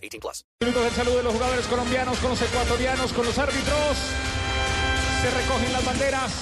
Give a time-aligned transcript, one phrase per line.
[0.00, 0.44] 18 plus.
[0.60, 3.96] Minutos del saludo de los jugadores colombianos con los ecuatorianos, con los árbitros.
[5.22, 6.32] Se recogen las banderas.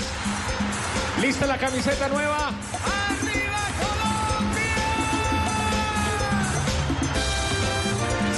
[1.20, 2.52] Lista la camiseta nueva.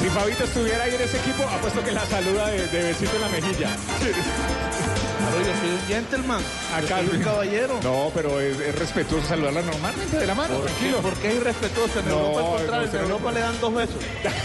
[0.01, 3.20] Si Fabito estuviera ahí en ese equipo, apuesto que la saluda de, de besito en
[3.20, 3.77] la mejilla.
[5.30, 6.43] Yo soy un gentleman.
[6.75, 7.79] Acá soy un caballero.
[7.83, 10.70] No, pero es, es respetuoso saludarla normalmente de la mano, ¿Por qué?
[10.73, 10.98] tranquilo.
[11.01, 11.98] ¿Por qué es irrespetuoso?
[12.01, 13.97] En No, Europa al contrario, no, en Europa le dan dos besos.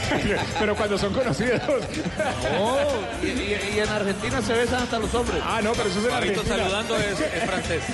[0.60, 1.62] pero cuando son conocidos.
[1.68, 2.78] No,
[3.24, 5.42] y, y- y en Argentina se besan hasta los hombres.
[5.46, 6.56] Ah, no, pero eso es en Argentina.
[6.58, 7.84] saludando es, es francés.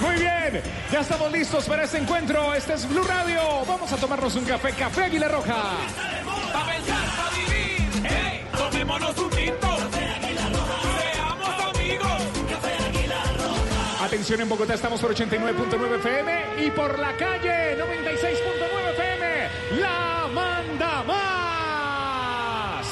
[0.00, 2.54] Muy bien, ya estamos listos para este encuentro.
[2.54, 3.40] Este es Blue Radio.
[3.66, 5.54] Vamos a tomarnos un café, café Águila Roja.
[6.52, 7.88] Pa' pensar, pa' vivir.
[8.04, 8.44] ¡Hey!
[8.56, 9.68] Tomémonos un tinto.
[14.30, 19.80] En Bogotá, estamos por 89.9 FM y por la calle 96.9 FM.
[19.80, 22.86] La manda más.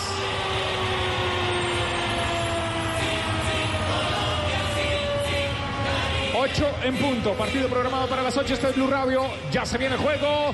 [6.37, 9.23] Ocho en punto, partido programado para las 8, este es Blue Radio,
[9.53, 10.53] ya se viene el juego.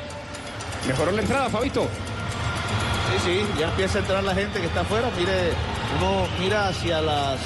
[0.86, 1.88] Mejoró la entrada, Fabito.
[3.14, 5.10] Sí, sí, ya empieza a entrar la gente que está afuera.
[5.16, 5.52] Mire,
[5.98, 7.40] uno mira hacia las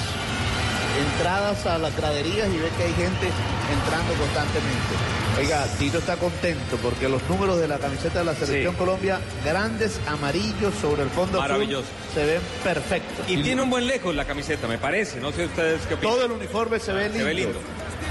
[0.99, 3.27] entradas a las graderías y ve que hay gente
[3.73, 4.93] entrando constantemente.
[5.39, 8.77] Oiga, Tito está contento porque los números de la camiseta de la Selección Sí.
[8.77, 11.87] Colombia, grandes amarillos sobre el fondo azul, Maravilloso.
[12.13, 13.25] se ven perfectos.
[13.29, 15.19] Y tiene un buen lejos la camiseta, me parece.
[15.21, 16.13] No sé ustedes qué opinan.
[16.15, 17.17] Todo el uniforme se ve lindo.
[17.19, 17.59] Se ve lindo.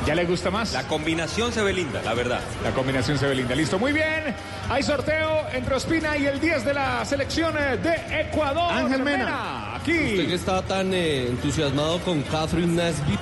[0.06, 0.72] ¿Ya le gusta más?
[0.72, 2.40] La combinación se ve linda, la verdad.
[2.64, 3.54] La combinación se ve linda.
[3.54, 4.34] Listo, muy bien.
[4.70, 8.72] Hay sorteo entre Ospina y el 10 de la selección de Ecuador.
[8.72, 9.69] Ángel Mena.
[9.80, 10.32] Usted que Aquí.
[10.32, 13.18] está tan eh, entusiasmado con Catherine Nesbitt,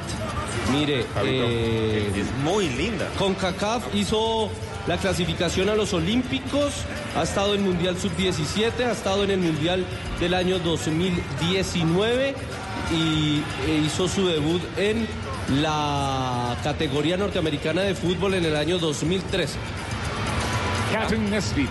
[0.72, 3.08] mire, eh, Es muy linda.
[3.18, 4.50] CONCACAF hizo
[4.86, 6.72] la clasificación a los Olímpicos,
[7.16, 9.84] ha estado en Mundial Sub-17, ha estado en el Mundial
[10.18, 12.34] del año 2019
[12.92, 15.06] y eh, hizo su debut en
[15.62, 19.58] la categoría norteamericana de fútbol en el año 2013.
[20.92, 21.68] Catherine Nesbitt.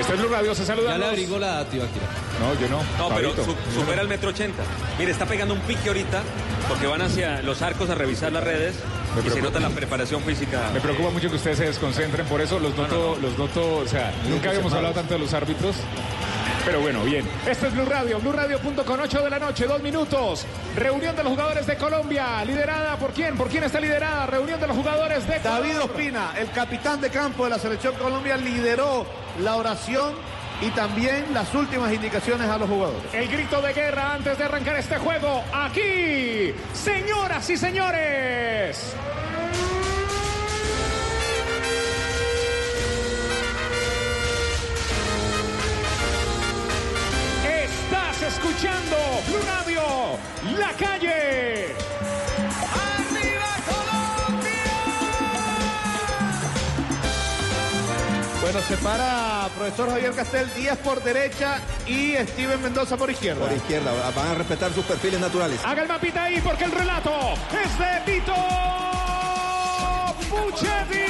[0.00, 0.92] Este es Blue Radio, se saluda.
[0.92, 2.06] Ya le abrigo la Tibaquira.
[2.40, 2.82] No, yo no.
[3.08, 4.62] No, pero su- supera el metro ochenta.
[4.98, 6.22] Mire, está pegando un pique ahorita
[6.68, 8.74] porque van hacia los arcos a revisar las redes
[9.14, 9.58] Me y se preocupa.
[9.58, 10.70] nota la preparación física.
[10.72, 14.12] Me preocupa mucho que ustedes se desconcentren, por eso los noto, los noto, o sea,
[14.28, 15.76] nunca habíamos hablado tanto de los árbitros.
[16.64, 17.26] Pero bueno, bien.
[17.46, 20.46] Este es Blue Radio, Blue Radio.com, 8 de la noche, dos minutos.
[20.76, 24.26] Reunión de los jugadores de Colombia, liderada por quién, por quién está liderada.
[24.26, 25.62] Reunión de los jugadores de Ecuador.
[25.62, 29.06] David Ospina, el capitán de campo de la Selección Colombia, lideró
[29.42, 30.14] la oración
[30.60, 33.14] y también las últimas indicaciones a los jugadores.
[33.14, 35.42] El grito de guerra antes de arrancar este juego.
[35.52, 38.94] Aquí, señoras y señores.
[48.60, 49.82] Escuchando Blue Radio,
[50.58, 51.74] La Calle.
[58.42, 63.46] Bueno, se para profesor Javier Castel, Díaz por derecha y Steven Mendoza por izquierda.
[63.46, 65.60] Por izquierda, van a respetar sus perfiles naturales.
[65.64, 67.12] Haga el mapita ahí porque el relato
[67.64, 68.34] es de Tito
[70.28, 71.00] Puchetti.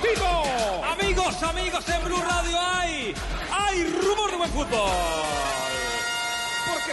[0.00, 0.84] Tito.
[0.90, 3.14] Amigos, amigos en Blue Radio hay,
[3.52, 5.49] hay rumor de buen fútbol.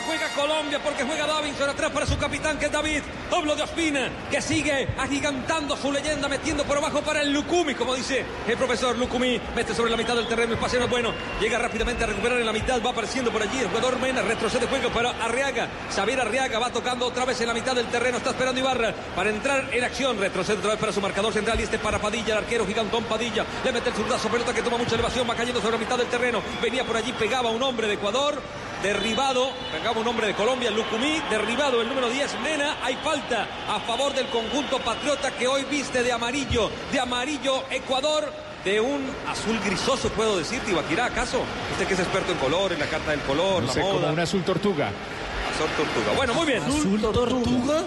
[0.07, 3.01] Juega Colombia, porque juega Davinson atrás para su capitán que es David.
[3.29, 7.93] Hablo de Ospina, que sigue agigantando su leyenda, metiendo por abajo para el Lucumi, como
[7.93, 9.37] dice el profesor Lucumi.
[9.53, 11.13] Mete sobre la mitad del terreno, el paseo no es bueno.
[11.41, 13.59] Llega rápidamente a recuperar en la mitad, va apareciendo por allí.
[13.59, 15.67] El jugador Mena retrocede juego para Arriaga.
[15.93, 18.15] Xavier Arriaga va tocando otra vez en la mitad del terreno.
[18.17, 20.17] Está esperando Ibarra para entrar en acción.
[20.17, 23.45] Retrocede otra vez para su marcador central y este para Padilla, el arquero gigantón Padilla.
[23.65, 26.07] Le mete el zurdazo, pelota que toma mucha elevación, va cayendo sobre la mitad del
[26.07, 26.41] terreno.
[26.61, 28.41] Venía por allí, pegaba un hombre de Ecuador.
[28.81, 33.79] Derribado, pegaba un hombre de Colombia, Lucumí, derribado el número 10, Mena, hay falta a
[33.79, 38.31] favor del conjunto patriota que hoy viste de amarillo, de amarillo Ecuador,
[38.63, 41.39] de un azul grisoso, puedo decir, Tibaquirá, ¿acaso?
[41.71, 43.93] Usted que es experto en color, en la carta del color, No la sé, moda.
[43.93, 44.87] como un azul tortuga.
[44.87, 46.15] Azul tortuga.
[46.15, 46.63] Bueno, muy bien.
[46.63, 47.83] ¿Azul tortuga?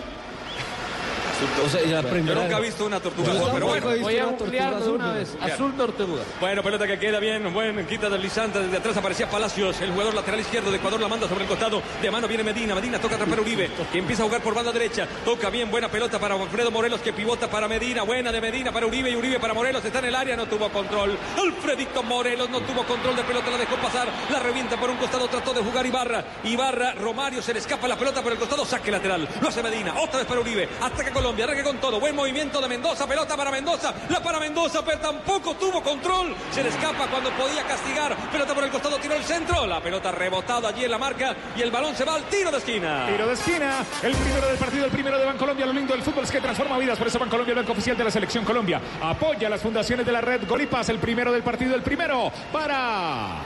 [1.65, 3.87] O sea, la Yo nunca he visto una tortuga, Yo pero bueno.
[4.01, 5.37] Voy a ampliarlo de azul, una vez.
[5.41, 6.23] Azul tortuga.
[6.41, 8.97] Bueno, pelota que queda bien, buen quita deslizante, desde atrás.
[8.97, 12.29] Aparecía Palacios, el jugador lateral izquierdo de Ecuador la manda sobre el costado, de mano
[12.29, 15.51] viene Medina, Medina toca atrapar a Uribe, que empieza a jugar por banda derecha, toca
[15.51, 19.11] bien, buena pelota para Alfredo Morelos que pivota para Medina, buena de Medina para Uribe
[19.11, 22.85] y Uribe para Morelos, está en el área, no tuvo control, Alfredito Morelos no tuvo
[22.85, 26.25] control de pelota, la dejó pasar, la revienta por un costado, trató de jugar Ibarra,
[26.45, 29.95] Ibarra, Romario, se le escapa la pelota por el costado, saque lateral, lo hace Medina,
[30.01, 33.51] otra vez para Uribe, ataca Colombia, arranca con todo, buen movimiento de Mendoza, pelota para
[33.51, 38.55] Mendoza, la para Mendoza, pero tampoco tuvo control, se le escapa cuando podía castigar, pelota
[38.55, 41.71] por el costado, tiró el centro, la pelota rebotada allí en la marca y el
[41.71, 43.07] balón se va al tiro de esquina.
[43.07, 45.67] Tiro de esquina, el primero del partido, el primero de Bancolombia.
[45.67, 46.99] Lo lindo del fútbol es que transforma vidas.
[46.99, 50.21] Por eso Bancolombia, el banco oficial de la Selección Colombia, apoya las fundaciones de la
[50.21, 50.89] red Golipas.
[50.89, 53.37] El primero del partido, el primero para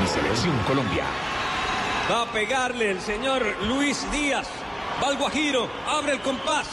[0.00, 1.04] mi Selección Colombia.
[2.10, 4.48] Va a pegarle el señor Luis Díaz.
[5.02, 6.66] Va Guajiro, abre el compás.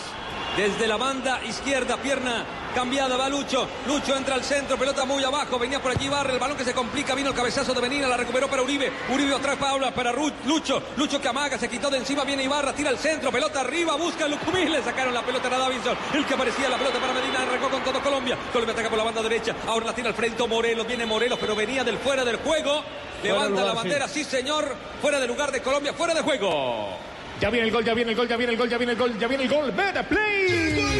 [0.55, 3.67] Desde la banda izquierda, pierna cambiada, va Lucho.
[3.87, 5.57] Lucho entra al centro, pelota muy abajo.
[5.57, 7.15] Venía por allí Barra, el balón que se complica.
[7.15, 8.91] Vino el cabezazo de Benina, la recuperó para Uribe.
[9.09, 10.81] Uribe otra Paula para Lucho.
[10.95, 12.23] Lucho que amaga, se quitó de encima.
[12.23, 14.65] Viene Ibarra, tira al centro, pelota arriba, busca a Lucumí.
[14.65, 15.97] Le sacaron la pelota a Davinson.
[16.13, 18.37] El que aparecía la pelota para Medina, arrancó con todo Colombia.
[18.51, 19.55] Colombia ataca por la banda derecha.
[19.67, 20.85] Ahora la tira al frente Morelos.
[20.85, 22.83] Viene Morelos, pero venía del fuera del juego.
[23.23, 24.75] Levanta lugar, la bandera, sí señor.
[25.01, 27.12] Fuera de lugar de Colombia, fuera de juego.
[27.39, 28.97] Ya viene el gol, ya viene el gol, ya viene el gol, ya viene el
[28.97, 29.71] gol, ya viene el gol.
[29.71, 30.92] Better play.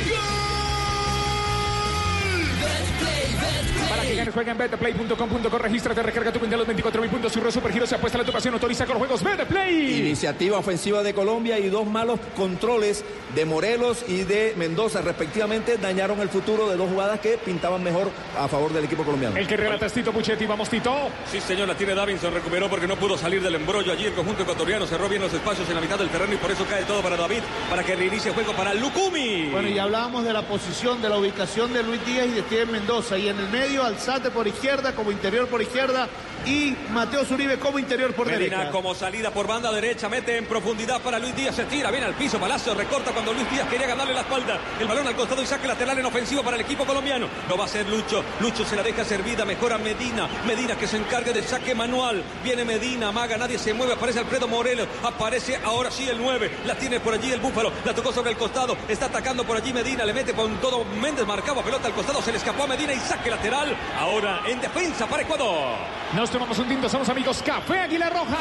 [4.08, 7.52] Que ganes, juega en betplay.com.co, regístrate, recarga tu cuenta de los 24 mil puntos, Surro
[7.52, 10.00] Supergiro se apuesta la tu pasión, autoriza con los juegos Better Play.
[10.00, 13.04] Iniciativa ofensiva de Colombia y dos malos controles
[13.36, 18.10] de Morelos y de Mendoza, respectivamente, dañaron el futuro de dos jugadas que pintaban mejor
[18.38, 19.38] a favor del equipo colombiano.
[19.38, 21.10] El que relata es Tito Puchetti, vamos Tito.
[21.32, 24.06] Sí, señor, la tiene Davinson, recuperó porque no pudo salir del embrollo allí.
[24.06, 26.66] El conjunto ecuatoriano cerró bien los espacios en la mitad del terreno y por eso
[26.70, 29.50] cae todo para David, para que reinicie el juego para Lucumi.
[29.52, 32.72] Bueno, y hablábamos de la posición, de la ubicación de Luis Díaz y de Steven
[32.72, 33.18] Mendoza.
[33.18, 36.08] Y en el medio, Alzate por izquierda, como interior por izquierda.
[36.46, 38.72] Y Mateo Zuribe como interior por Medina derecha.
[38.72, 42.16] como salida por banda derecha, mete en profundidad para Luis Díaz, se tira, viene al
[42.16, 44.60] piso, Palacio recorta cuando Luis Díaz quería ganarle la espalda.
[44.80, 47.28] El balón al costado y saque lateral en ofensivo para el equipo colombiano.
[47.48, 50.98] No va a ser Lucho, Lucho se la deja servida, mejora Medina, Medina que se
[50.98, 52.24] encargue de saque manual.
[52.44, 56.76] Viene Medina, amaga, nadie se mueve, aparece Alfredo Morelos, aparece ahora sí el 9, la
[56.76, 60.04] tiene por allí el Búfalo, la tocó sobre el costado, está atacando por allí Medina,
[60.04, 63.00] le mete con todo Méndez, marcaba pelota al costado, se le escapó a Medina y
[63.00, 63.74] saque lateral.
[63.98, 65.78] Ahora en defensa para Ecuador.
[66.14, 68.38] Nos tomamos un tinto, somos amigos Café Águila Roja.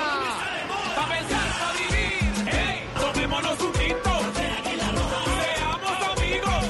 [0.97, 2.23] Pa' pensar, pa' vivir.
[2.49, 2.89] ¡Ey!
[2.99, 4.11] Tomémonos un tinto.
[5.45, 6.65] Seamos amigos.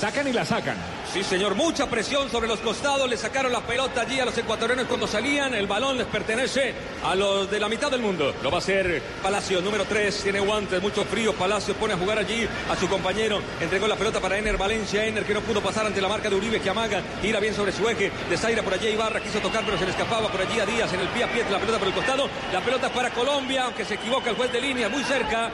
[0.00, 0.97] Sacan y la sacan.
[1.12, 3.08] Sí, señor, mucha presión sobre los costados.
[3.08, 5.54] Le sacaron la pelota allí a los ecuatorianos cuando salían.
[5.54, 8.34] El balón les pertenece a los de la mitad del mundo.
[8.42, 10.22] Lo va a hacer Palacio, número 3.
[10.22, 11.32] Tiene guantes, mucho frío.
[11.32, 13.40] Palacio pone a jugar allí a su compañero.
[13.58, 15.06] Entregó la pelota para Ener Valencia.
[15.06, 17.02] Ener que no pudo pasar ante la marca de Uribe que amaga.
[17.22, 18.12] Gira bien sobre su eje.
[18.28, 18.88] Desaira por allí.
[18.88, 21.32] Ibarra quiso tocar, pero se le escapaba por allí a Díaz en el pie a
[21.32, 21.42] pie.
[21.50, 22.28] La pelota por el costado.
[22.52, 25.50] La pelota para Colombia, aunque se equivoca el juez de línea, muy cerca.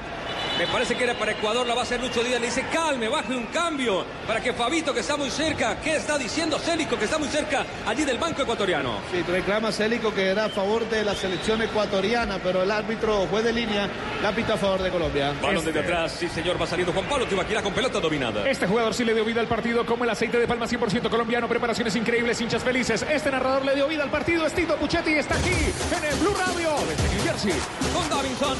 [0.59, 2.41] Me parece que era para Ecuador, la va a hacer Lucho Díaz.
[2.41, 6.17] Le dice, calme, baje un cambio para que Fabito, que está muy cerca, ¿qué está
[6.17, 9.01] diciendo Célico, que está muy cerca allí del banco ecuatoriano?
[9.11, 13.45] Sí, reclama Célico que era a favor de la selección ecuatoriana, pero el árbitro juez
[13.45, 13.89] de línea
[14.23, 15.35] la pita a favor de Colombia.
[15.43, 18.49] Balón desde atrás, sí señor, va saliendo Juan Pablo Tibaquira con pelota dominada.
[18.49, 21.49] Este jugador sí le dio vida al partido como el aceite de palma 100% colombiano.
[21.49, 23.05] Preparaciones increíbles, hinchas felices.
[23.11, 24.47] Este narrador le dio vida al partido.
[24.47, 27.55] Es Tito Puchetti está aquí en el Blue Radio desde New Jersey.
[27.93, 28.57] Con Davinson,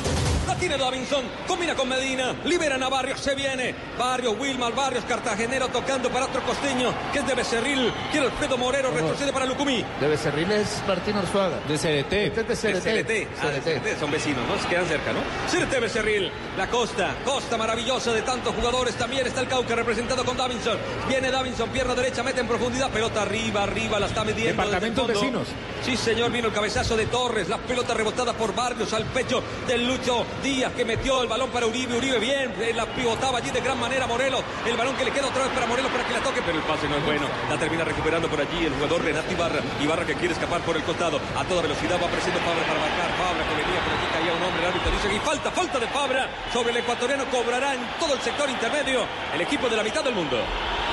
[0.47, 3.75] la tiene Davinson, combina con Medina, liberan a Barrios, se viene.
[3.99, 7.93] Barrios, Wilmar, Barrios, Cartagenero tocando para otro costeño, que es de Becerril.
[8.11, 9.85] Quiere Alfredo Morero, retrocede para Lucumí.
[10.01, 11.59] De Becerril es Martín Arzuaga.
[11.69, 12.13] De CDT.
[12.13, 13.29] Este es de De CDT.
[13.43, 13.83] Ah, de CDT.
[13.83, 14.59] CLT, son vecinos, ¿no?
[14.63, 15.21] Se quedan cerca, ¿no?
[15.51, 18.95] CLT Becerril, la costa, costa maravillosa de tantos jugadores.
[18.97, 20.79] También está el Cauca representado con Davinson.
[21.09, 24.63] Viene Davinson, pierna derecha, mete en profundidad, pelota arriba, arriba, la está midiendo.
[24.63, 25.21] desde el Departamentos fondo.
[25.21, 25.49] vecinos.
[25.85, 29.87] Sí, señor, vino el cabezazo de Torres, la pelota rebotada por Barrios al pecho del
[29.87, 31.99] Lucho Díaz que metió el balón para Uribe.
[31.99, 34.45] Uribe bien, la pivotaba allí de gran manera Morelos.
[34.65, 36.63] El balón que le queda otra vez para Morelos para que la toque, pero el
[36.63, 37.27] pase no es bueno.
[37.51, 39.61] La termina recuperando por allí el jugador Renato Ibarra.
[39.83, 41.19] Ibarra que quiere escapar por el costado.
[41.37, 43.11] A toda velocidad va apareciendo Fabra para marcar.
[43.19, 44.63] Fabra que venía por allí, caía un hombre.
[44.63, 47.25] El árbitro dice y falta, falta de Fabra sobre el ecuatoriano.
[47.27, 49.01] Cobrará en todo el sector intermedio
[49.35, 50.39] el equipo de la mitad del mundo.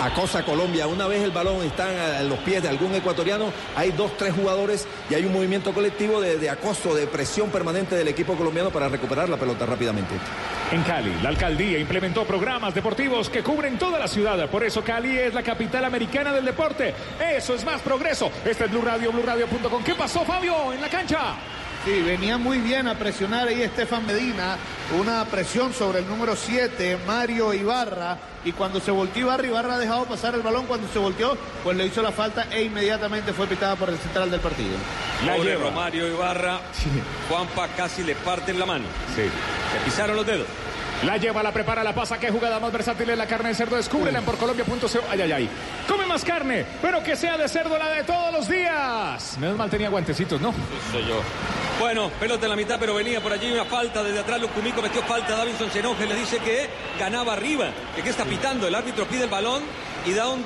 [0.01, 0.87] Acosa Colombia.
[0.87, 4.87] Una vez el balón está a los pies de algún ecuatoriano, hay dos, tres jugadores
[5.09, 8.89] y hay un movimiento colectivo de, de acoso, de presión permanente del equipo colombiano para
[8.89, 10.15] recuperar la pelota rápidamente.
[10.71, 14.49] En Cali, la alcaldía implementó programas deportivos que cubren toda la ciudad.
[14.49, 16.95] Por eso Cali es la capital americana del deporte.
[17.35, 18.31] Eso es más progreso.
[18.43, 19.83] Este es Blue Radio, BlueRadio.com.
[19.83, 21.35] ¿Qué pasó, Fabio, en la cancha?
[21.83, 24.55] Sí, venía muy bien a presionar ahí Estefan Medina,
[24.99, 29.79] una presión sobre el número 7, Mario Ibarra, y cuando se volteó Ibarra, Ibarra ha
[29.79, 33.47] dejado pasar el balón, cuando se volteó, pues le hizo la falta e inmediatamente fue
[33.47, 34.75] pitada por el central del partido.
[35.25, 35.63] La Pobre lleva.
[35.69, 36.59] Romario Ibarra,
[37.27, 38.85] Juanpa casi le parte la mano.
[39.15, 39.23] Sí.
[39.23, 40.45] Le pisaron los dedos.
[41.05, 42.19] La lleva, la prepara, la pasa.
[42.19, 43.75] Qué jugada más versátil es la carne de cerdo.
[43.75, 44.87] Descúbrela en porcolombia.co.
[45.09, 45.49] Ay, ay, ay.
[45.87, 49.37] Come más carne, pero que sea de cerdo la de todos los días.
[49.39, 50.53] Menos mal tenía guantecitos, ¿no?
[50.91, 51.19] Soy yo.
[51.79, 54.39] Bueno, pelota en la mitad, pero venía por allí una falta desde atrás.
[54.39, 55.35] Lucumico metió falta.
[55.35, 57.69] Davinson se enoja y le dice que ganaba arriba.
[57.95, 58.67] Que qué está pitando.
[58.67, 59.63] El árbitro pide el balón
[60.05, 60.45] y da un-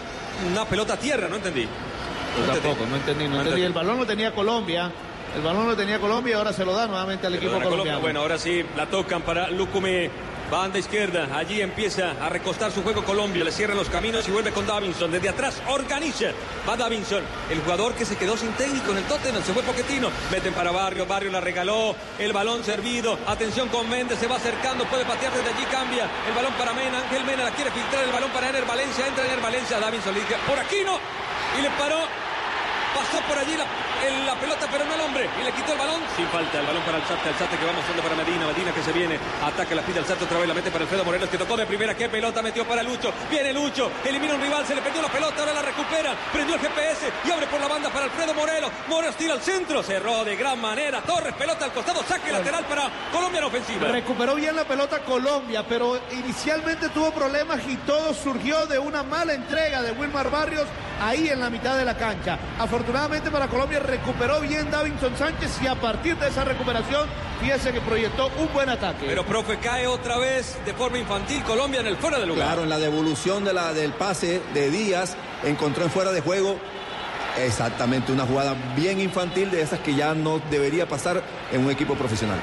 [0.52, 1.28] una pelota a tierra.
[1.28, 1.64] No entendí.
[1.64, 3.62] Yo tampoco, no entendí, no entendí.
[3.64, 4.90] El balón lo tenía Colombia,
[5.36, 7.94] el balón lo tenía Colombia y ahora se lo da nuevamente al equipo Perdona, Colombia.
[7.94, 8.02] colombiano.
[8.02, 10.10] Bueno, ahora sí, la tocan para Lucumí.
[10.52, 14.52] Banda izquierda, allí empieza a recostar su juego Colombia, le cierran los caminos y vuelve
[14.52, 15.12] con Davinson.
[15.12, 16.28] Desde atrás organiza,
[16.70, 20.10] va Davinson, el jugador que se quedó sin técnico en el Tottenham, se fue Poquetino.
[20.32, 23.18] Meten para Barrio, Barrio la regaló, el balón servido.
[23.25, 26.08] Atención con Méndez, se va acercando, puede patear desde allí, cambia.
[26.28, 29.25] El balón para Mena, Ángel Mena la quiere filtrar, el balón para Ener Valencia, entra
[29.25, 31.00] Ener Valencia, Davinson le dice, por aquí no,
[31.58, 32.35] y le paró.
[32.96, 33.66] Pasó por allí la,
[34.08, 35.30] el- la pelota, pero no el hombre.
[35.40, 36.02] Y le quitó el balón.
[36.16, 36.60] Sin falta.
[36.60, 37.30] El balón para Alzate.
[37.30, 38.48] Alzate que va mostrando para Medina.
[38.48, 39.20] Medina que se viene.
[39.44, 40.48] Ataca la pide Alzate otra vez.
[40.48, 41.94] La mete para Alfredo Morelos que tocó de primera.
[41.96, 43.12] Qué pelota metió para Lucho.
[43.30, 43.92] Viene Lucho.
[44.06, 44.66] Elimina un rival.
[44.66, 45.40] Se le perdió la pelota.
[45.40, 46.16] Ahora la recupera.
[46.32, 47.12] Prendió el GPS.
[47.25, 48.72] Y abre por la banda para Alfredo Morelos.
[48.88, 49.84] Morelos tira al centro.
[49.84, 51.02] Cerró de gran manera.
[51.02, 51.34] Torres.
[51.36, 52.04] Pelota al costado.
[52.08, 53.88] Saque lateral para Colombia en ofensiva.
[53.90, 59.34] Recuperó bien la pelota Colombia, pero inicialmente tuvo problemas y todo surgió de una mala
[59.34, 60.66] entrega de Wilmar Barrios
[61.02, 62.38] ahí en la mitad de la cancha.
[62.60, 67.08] Afortunadamente para Colombia recuperó bien Davinson Sánchez y a partir de esa recuperación,
[67.42, 69.06] fíjese que proyectó un buen ataque.
[69.08, 72.48] Pero, profe, cae otra vez de forma infantil Colombia en el fuera de lugar.
[72.48, 76.58] Claro, en la devolución de la, del pase de Díaz, encontró en fuera de juego
[77.44, 81.22] exactamente una jugada bien infantil de esas que ya no debería pasar
[81.52, 82.40] en un equipo profesional.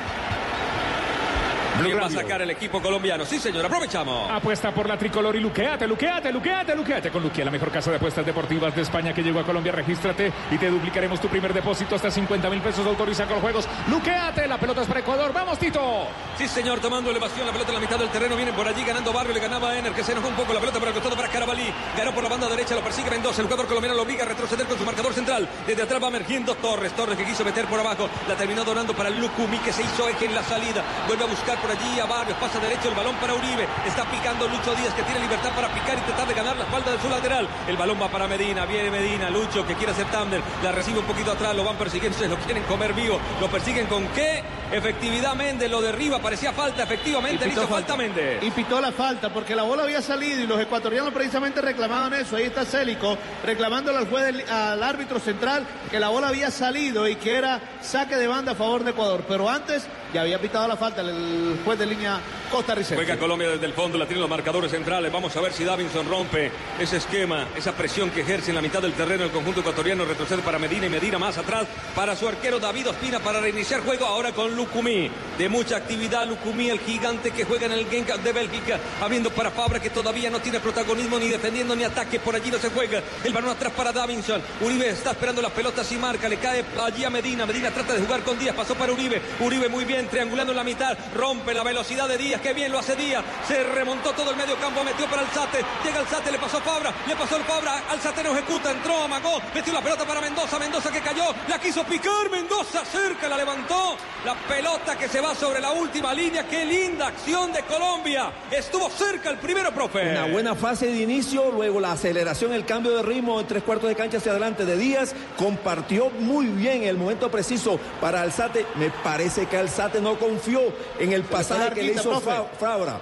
[1.81, 3.25] ¿Quién va a sacar el equipo colombiano?
[3.25, 4.31] Sí, señor, aprovechamos.
[4.31, 7.97] Apuesta por la tricolor y luqueate, luqueate, luqueate, luqueate con Luquea, la mejor casa de
[7.97, 9.73] apuestas deportivas de España que llegó a Colombia.
[9.73, 12.87] Regístrate y te duplicaremos tu primer depósito hasta 50 mil pesos.
[12.87, 13.69] Autoriza con los juegos.
[13.89, 15.33] Luqueate, la pelota es para Ecuador.
[15.33, 16.07] Vamos, Tito.
[16.37, 19.13] Sí, señor, tomando elevación, la pelota en la mitad del terreno, viene por allí ganando
[19.13, 21.15] Barrio, le ganaba a Ener, que se enojó un poco, la pelota para el costado
[21.15, 24.25] para Carabalí, ganó por la banda derecha, lo persigue Mendoza, el jugador colombiano lo obliga
[24.25, 27.67] a retroceder con su marcador central, desde atrás va emergiendo Torres, Torres que quiso meter
[27.67, 31.25] por abajo, la terminó donando para Lucumi, que se hizo eje en la salida, vuelve
[31.25, 34.75] a buscar por allí a Barrios, pasa derecho el balón para Uribe, está picando Lucho
[34.75, 37.49] Díaz, que tiene libertad para picar y tratar de ganar la espalda de su lateral,
[37.69, 41.07] el balón va para Medina, viene Medina, Lucho que quiere hacer tándem, la recibe un
[41.07, 44.43] poquito atrás, lo van persiguiendo, se lo quieren comer vivo, lo persiguen con qué,
[44.73, 48.43] efectividad Méndez lo derriba, parecía falta, efectivamente, le hizo falta Méndez.
[48.43, 52.37] Y pitó la falta porque la bola había salido y los ecuatorianos precisamente reclamaban eso.
[52.37, 57.07] Ahí está Célico reclamándole al juez del- al árbitro central que la bola había salido
[57.09, 59.25] y que era saque de banda a favor de Ecuador.
[59.29, 62.19] Pero antes ya había pitado la falta el juez de línea
[62.53, 62.95] costarricense.
[62.95, 65.11] Juega Colombia desde el fondo, la tienen los marcadores centrales.
[65.11, 68.83] Vamos a ver si Davinson rompe ese esquema, esa presión que ejerce en la mitad
[68.83, 70.05] del terreno el conjunto ecuatoriano.
[70.05, 71.67] Retrocede para Medina y Medina más atrás
[71.97, 75.11] para su arquero David Ospina para reiniciar juego ahora con Lucumí.
[75.39, 79.51] De mucha actividad, Lucumí, el gigante que juega en el Genk de Bélgica, abriendo para
[79.51, 82.21] Fabra que todavía no tiene protagonismo ni defendiendo ni ataque.
[82.21, 83.03] Por allí no se juega.
[83.25, 84.43] El balón atrás para Davinson.
[84.61, 86.29] Uribe está esperando las pelotas y marca.
[86.29, 87.47] Le cae allí a Medina.
[87.47, 88.55] Medina trata de jugar con Díaz.
[88.55, 89.23] Pasó para Uribe.
[89.41, 90.97] Uribe muy bien, triangulando en la mitad.
[91.15, 92.42] Rompe la velocidad de Díaz.
[92.43, 93.25] Qué bien lo hace Díaz.
[93.47, 94.83] Se remontó todo el medio campo.
[94.83, 95.65] Metió para Alzate.
[95.85, 96.33] Llega Alzate.
[96.33, 96.93] Le pasó Fabra.
[97.07, 97.83] Le pasó el Fabra.
[97.91, 98.73] Alzate no ejecuta.
[98.73, 99.41] Entró, amagó.
[99.55, 100.59] Metió la pelota para Mendoza.
[100.59, 101.35] Mendoza que cayó.
[101.49, 102.31] La quiso picar.
[102.31, 103.29] Mendoza cerca.
[103.29, 103.97] La levantó.
[104.25, 106.47] La pelota que se va sobre la última línea.
[106.47, 108.33] Qué linda acción de Colombia.
[108.51, 110.11] Estuvo cerca el primero, profe.
[110.11, 113.89] Una buena fase de inicio, luego la aceleración, el cambio de ritmo en tres cuartos
[113.89, 118.67] de cancha hacia adelante de Díaz, compartió muy bien el momento preciso para Alzate.
[118.77, 120.61] Me parece que Alzate no confió
[120.99, 122.32] en el pasaje que le hizo profe.
[122.37, 123.01] Fa- Fabra.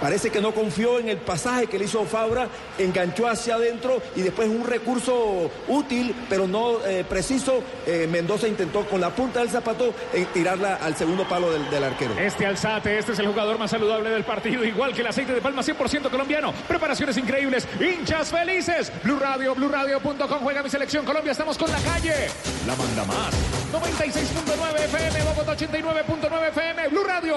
[0.00, 2.46] Parece que no confió en el pasaje que le hizo Fabra,
[2.78, 7.64] enganchó hacia adentro y después un recurso útil, pero no eh, preciso.
[7.84, 11.82] eh, Mendoza intentó con la punta del zapato eh, tirarla al segundo palo del, del
[11.82, 12.14] arquero.
[12.16, 15.40] Este Alzate, este es el jugador más saludable del partido, igual que el aceite de
[15.40, 16.52] palma 100% colombiano.
[16.68, 18.92] Preparaciones increíbles, hinchas felices.
[19.02, 21.32] Blue Radio, BlueRadio.com juega mi selección Colombia.
[21.32, 22.28] Estamos con la calle.
[22.68, 23.34] La manda más.
[23.72, 27.36] 96.9 FM, Bogotá 89.9 FM, Blue Radio.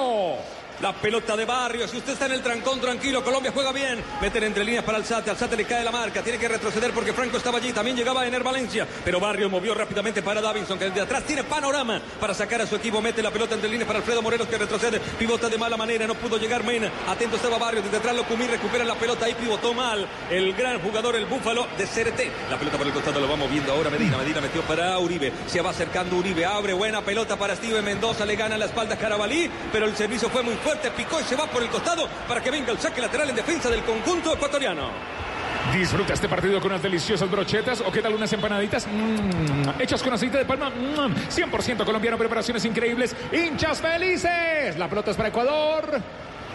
[0.82, 1.88] La pelota de Barrio.
[1.88, 3.24] Si usted está en el trancón, tranquilo.
[3.24, 4.04] Colombia juega bien.
[4.20, 5.30] Meten entre líneas para Alzate.
[5.30, 6.24] Alzate le cae la marca.
[6.24, 7.72] Tiene que retroceder porque Franco estaba allí.
[7.72, 8.88] También llegaba Ener Valencia.
[9.06, 12.76] Pero Barrio movió rápidamente para Davinson, que desde atrás tiene panorama para sacar a su
[12.78, 13.00] equipo.
[13.00, 15.00] Mete la pelota entre líneas para Alfredo Morelos, que retrocede.
[15.20, 16.08] Pivota de mala manera.
[16.08, 16.92] No pudo llegar Mena.
[17.08, 17.84] Atento estaba Barrio.
[17.84, 19.28] Desde atrás lo Cumí recupera la pelota.
[19.28, 20.08] Ahí pivotó mal.
[20.32, 22.50] El gran jugador, el Búfalo de CRT.
[22.50, 24.18] La pelota por el costado lo va moviendo ahora Medina.
[24.18, 25.32] Medina metió para Uribe.
[25.46, 26.44] Se va acercando Uribe.
[26.44, 28.26] Abre buena pelota para Steven Mendoza.
[28.26, 29.48] Le gana la espalda a Carabalí.
[29.72, 30.71] Pero el servicio fue muy fuerte.
[30.96, 33.70] Picó y se va por el costado para que venga el saque lateral en defensa
[33.70, 34.90] del conjunto ecuatoriano.
[35.74, 40.14] Disfruta este partido con unas deliciosas brochetas o qué tal unas empanaditas mm, hechas con
[40.14, 40.70] aceite de palma.
[40.70, 43.16] Mm, 100% colombiano, preparaciones increíbles.
[43.32, 44.78] Hinchas felices.
[44.78, 46.02] La pelota es para Ecuador.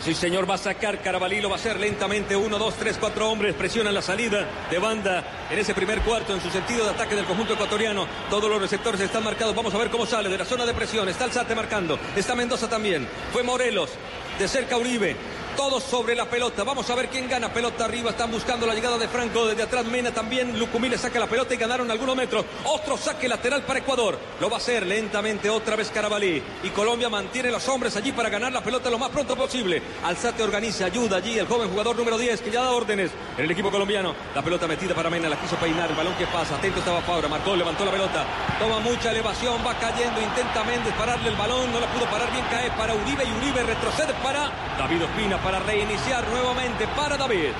[0.00, 2.36] Sí, señor, va a sacar Carabalí, lo va a hacer lentamente.
[2.36, 6.40] Uno, dos, tres, cuatro hombres presionan la salida de banda en ese primer cuarto en
[6.40, 8.06] su sentido de ataque del conjunto ecuatoriano.
[8.30, 9.54] Todos los receptores están marcados.
[9.54, 11.08] Vamos a ver cómo sale de la zona de presión.
[11.08, 11.98] Está Alzate marcando.
[12.14, 13.08] Está Mendoza también.
[13.32, 13.90] Fue Morelos.
[14.38, 15.16] De cerca Uribe.
[15.56, 16.64] Todos sobre la pelota.
[16.64, 17.50] Vamos a ver quién gana.
[17.50, 18.10] Pelota arriba.
[18.10, 19.46] Están buscando la llegada de Franco.
[19.46, 20.58] Desde atrás Mena también.
[20.58, 22.44] Lucumí le saca la pelota y ganaron algunos metros.
[22.64, 24.18] Otro saque lateral para Ecuador.
[24.38, 26.42] Lo va a hacer lentamente otra vez Carabalí.
[26.62, 29.82] Y Colombia mantiene los hombres allí para ganar la pelota lo más pronto posible.
[30.04, 33.50] Alzate organiza, ayuda allí el joven jugador número 10 que ya da órdenes en el
[33.50, 34.14] equipo colombiano.
[34.34, 35.30] La pelota metida para Mena.
[35.30, 35.88] La quiso peinar.
[35.88, 36.56] El balón que pasa.
[36.56, 37.28] Atento estaba Fabra.
[37.28, 38.26] Marcó, levantó la pelota.
[38.58, 39.64] Toma mucha elevación.
[39.66, 40.20] Va cayendo.
[40.20, 41.72] Intenta Méndez pararle el balón.
[41.72, 42.44] No la pudo parar bien.
[42.50, 47.50] Cae para Uribe y Uribe retrocede para David Ospina para reiniciar nuevamente para David.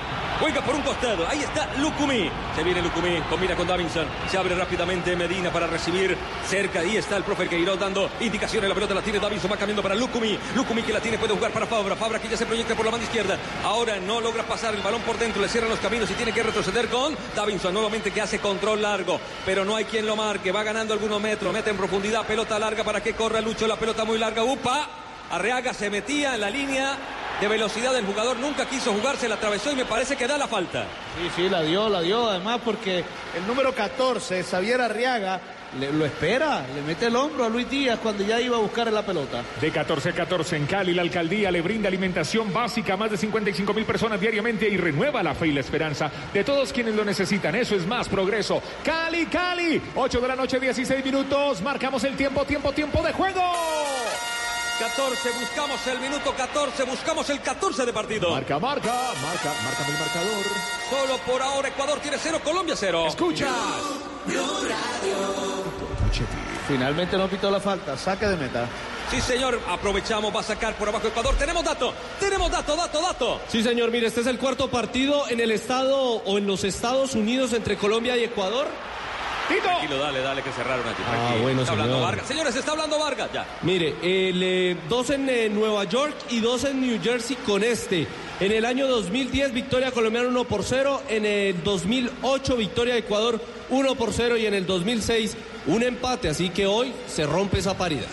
[0.41, 1.25] Juega por un costado.
[1.25, 2.29] Ahí está Lucumí.
[2.53, 3.21] Se viene Lucumí.
[3.29, 4.05] Combina con Davinson.
[4.29, 6.81] Se abre rápidamente Medina para recibir cerca.
[6.81, 8.67] Ahí está el profe Queiroz dando indicaciones.
[8.67, 9.49] La pelota la tiene Davinson.
[9.49, 10.37] Va cambiando para Lucumí.
[10.53, 11.95] Lucumí que la tiene puede jugar para Fabra.
[11.95, 13.37] Fabra que ya se proyecta por la banda izquierda.
[13.63, 15.41] Ahora no logra pasar el balón por dentro.
[15.41, 17.73] Le cierran los caminos y tiene que retroceder con Davinson.
[17.73, 19.17] Nuevamente que hace control largo.
[19.45, 20.51] Pero no hay quien lo marque.
[20.51, 21.53] Va ganando algunos metros.
[21.53, 22.27] Mete en profundidad.
[22.27, 23.65] Pelota larga para que corra Lucho.
[23.65, 24.43] La pelota muy larga.
[24.43, 24.89] Upa.
[25.29, 26.97] Arreaga se metía en la línea
[27.41, 30.47] de velocidad del jugador, nunca quiso jugarse, la atravesó y me parece que da la
[30.47, 30.85] falta.
[31.21, 32.29] Sí, sí, la dio, la dio.
[32.29, 32.99] Además, porque
[33.35, 35.39] el número 14, Xavier Arriaga,
[35.79, 38.91] le- lo espera, le mete el hombro a Luis Díaz cuando ya iba a buscar
[38.91, 39.43] la pelota.
[39.61, 43.17] De 14 a 14 en Cali, la alcaldía le brinda alimentación básica a más de
[43.17, 47.05] 55 mil personas diariamente y renueva la fe y la esperanza de todos quienes lo
[47.05, 47.53] necesitan.
[47.53, 48.61] Eso es más progreso.
[48.83, 51.61] Cali, Cali, 8 de la noche, 16 minutos.
[51.61, 53.43] Marcamos el tiempo, tiempo, tiempo de juego.
[54.77, 58.29] 14, buscamos el minuto 14, buscamos el 14 de partido.
[58.29, 58.93] Marca, marca,
[59.23, 60.45] marca, marca el marcador.
[60.89, 63.07] Solo por ahora Ecuador tiene cero, Colombia cero.
[63.07, 63.47] Escucha.
[66.67, 68.67] Finalmente no pitó la falta, saque de meta.
[69.09, 71.33] Sí, señor, aprovechamos, va a sacar por abajo Ecuador.
[71.35, 73.41] Tenemos dato, tenemos dato, dato, dato.
[73.47, 77.15] Sí, señor, mire, este es el cuarto partido en el estado o en los Estados
[77.15, 78.67] Unidos entre Colombia y Ecuador.
[79.47, 79.61] Tito.
[79.61, 81.01] Tranquilo, dale, dale, que cerraron aquí.
[81.05, 82.07] Ah, bueno, está hablando señor.
[82.09, 82.27] Vargas.
[82.27, 83.45] Señores, está hablando Vargas, ya.
[83.61, 88.07] Mire, el, eh, dos en eh, Nueva York y dos en New Jersey con este.
[88.39, 91.03] En el año 2010, victoria colombiana 1 por 0.
[91.09, 94.37] En el 2008, victoria de Ecuador 1 por 0.
[94.37, 96.29] Y en el 2006, un empate.
[96.29, 98.07] Así que hoy se rompe esa paridad.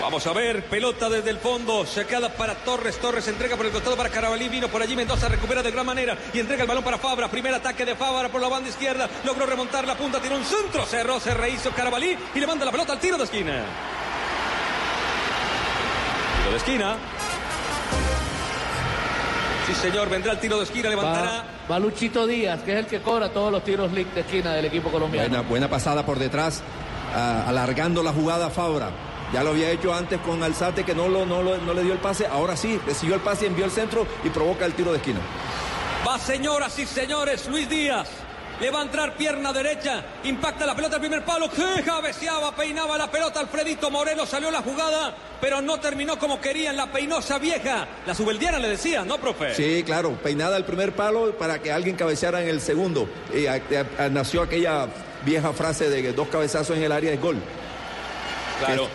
[0.00, 3.96] Vamos a ver, pelota desde el fondo, sacada para Torres, Torres entrega por el costado
[3.96, 6.98] para Carabalí, vino por allí Mendoza, recupera de gran manera y entrega el balón para
[6.98, 10.44] Fabra, primer ataque de Fabra por la banda izquierda, logró remontar la punta, tiene un
[10.44, 13.62] centro, cerró, se rehizo Carabalí y le manda la pelota al tiro de esquina.
[16.38, 16.96] Tiro de esquina.
[19.68, 21.30] Sí, señor, vendrá el tiro de esquina, levantará.
[21.30, 24.64] Va, va Luchito Díaz, que es el que cobra todos los tiros de esquina del
[24.64, 25.28] equipo colombiano.
[25.28, 26.60] Buena, buena pasada por detrás,
[27.14, 28.90] alargando la jugada a Fabra.
[29.32, 31.92] Ya lo había hecho antes con Alzate que no, lo, no, lo- no le dio
[31.94, 32.26] el pase.
[32.26, 35.20] Ahora sí, recibió el pase, envió el centro y provoca el tiro de esquina.
[36.06, 38.08] Va, señoras y señores, Luis Díaz.
[38.60, 40.04] Le va a entrar pierna derecha.
[40.24, 41.48] Impacta la pelota al primer palo.
[41.84, 43.40] Cabeceaba, peinaba la pelota.
[43.40, 46.76] Alfredito Moreno salió la jugada, pero no terminó como querían.
[46.76, 47.88] La peinosa vieja.
[48.06, 49.54] La subeldiana le decía, ¿no, profe?
[49.54, 53.08] Sí, claro, peinada el primer palo para que alguien cabeceara en el segundo.
[53.34, 53.60] Y a-
[53.98, 54.86] a- nació aquella
[55.24, 57.38] vieja frase de que dos cabezazos en el área es gol.
[58.64, 58.88] Claro.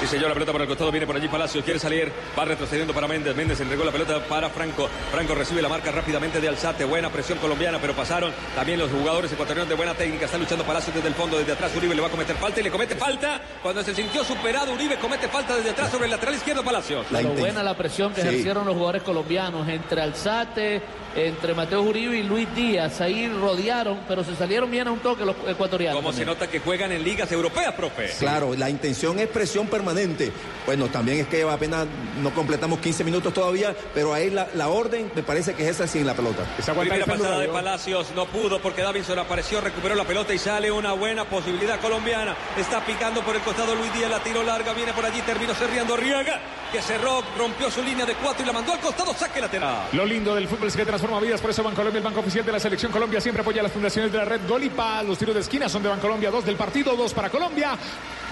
[0.00, 2.92] Sí, señor, la pelota por el costado, viene por allí Palacios, quiere salir, va retrocediendo
[2.92, 6.84] para Méndez, Méndez entregó la pelota para Franco, Franco recibe la marca rápidamente de Alzate,
[6.84, 10.94] buena presión colombiana, pero pasaron también los jugadores ecuatorianos de buena técnica, está luchando Palacios
[10.94, 13.40] desde el fondo, desde atrás Uribe le va a cometer falta y le comete falta,
[13.62, 17.10] cuando se sintió superado Uribe comete falta desde atrás sobre el lateral izquierdo Palacios.
[17.10, 18.28] La buena la presión que Sí.
[18.28, 20.82] ejercieron los jugadores colombianos entre Alzate,
[21.16, 23.00] entre Mateo Uribe y Luis Díaz.
[23.00, 25.96] Ahí rodearon, pero se salieron bien a un toque los ecuatorianos.
[25.96, 28.10] Como se nota que juegan en ligas europeas, profe.
[28.18, 30.30] Claro, la intención es presión permanente.
[30.66, 31.86] Bueno, también es que apenas
[32.22, 35.86] no completamos 15 minutos todavía, pero ahí la, la orden me parece que es esa
[35.86, 36.42] sin la pelota.
[36.66, 37.48] Aguantando Primera pasada de.
[37.48, 42.36] Palacios, no pudo porque Davinson apareció, recuperó la pelota y sale una buena posibilidad colombiana.
[42.58, 45.94] Está picando por el costado Luis Díaz, la tiro larga, viene por allí, terminó cerriando
[45.94, 46.40] Arriaga,
[46.76, 49.88] que cerró, rompió su línea de cuatro y la mandó al costado, saque lateral.
[49.92, 52.52] Lo lindo del fútbol es que transforma vidas, por eso Bancolombia, el banco oficial de
[52.52, 55.02] la selección Colombia, siempre apoya a las fundaciones de la red Golipa.
[55.02, 57.78] Los tiros de esquina son de Bancolombia, dos del partido, dos para Colombia.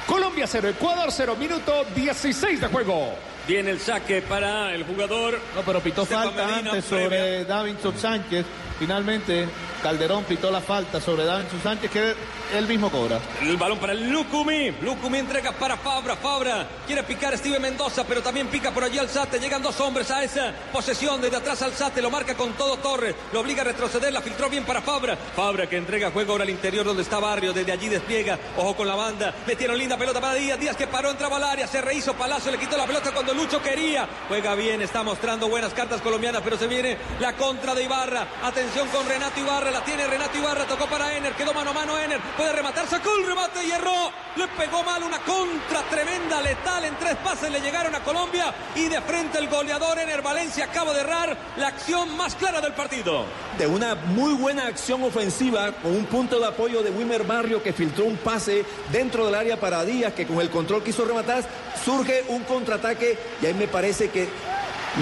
[0.07, 3.15] Colombia 0, Ecuador 0, minuto 16 de juego.
[3.49, 5.41] Viene el saque para el jugador.
[5.55, 8.45] No, pero pitó falta antes sobre Davinson Sánchez.
[8.79, 9.49] Finalmente,
[9.83, 12.15] Calderón pitó la falta sobre Davinson Sánchez que
[12.57, 13.21] él mismo cobra.
[13.43, 14.71] El balón para Lucumí.
[14.83, 16.17] Lucumí entrega para Fabra.
[16.17, 19.39] Fabra quiere picar Steven Mendoza, pero también pica por allí Alzate.
[19.39, 21.21] Llegan dos hombres a esa posesión.
[21.21, 23.15] Desde atrás Alzate lo marca con todo Torres.
[23.33, 24.13] Lo obliga a retroceder.
[24.13, 25.17] La filtró bien para Fabra.
[25.17, 27.53] Fabra que entrega juego ahora al interior donde está Barrio.
[27.53, 28.39] Desde allí despliega.
[28.57, 29.35] Ojo con la banda.
[29.47, 30.59] Metieron linda pelota para Díaz.
[30.59, 31.67] Díaz que paró, entraba al área.
[31.67, 32.51] Se rehizo Palacio.
[32.51, 34.09] Le quitó la pelota cuando Lucho quería.
[34.29, 34.83] Juega bien.
[34.83, 36.43] Está mostrando buenas cartas colombianas.
[36.43, 38.27] Pero se viene la contra de Ibarra.
[38.43, 39.71] Atención con Renato Ibarra.
[39.71, 40.65] La tiene Renato Ibarra.
[40.67, 41.35] Tocó para Ener.
[41.35, 42.21] Quedó mano a mano Ener.
[42.37, 42.87] Puede rematar.
[42.87, 44.11] Sacó el remate y erró.
[44.37, 46.85] Le pegó mal una contra tremenda, letal.
[46.85, 48.55] En tres pases le llegaron a Colombia.
[48.75, 52.73] Y de frente el goleador Ener Valencia acaba de errar la acción más clara del
[52.73, 53.27] partido.
[53.59, 57.73] de una muy buena acción ofensiva con un punto de apoyo de Wimmer Barrio que
[57.73, 61.45] filtró un pase dentro del área para Díaz que con el control quiso rematar
[61.85, 64.29] surge un contraataque y ahí me parece que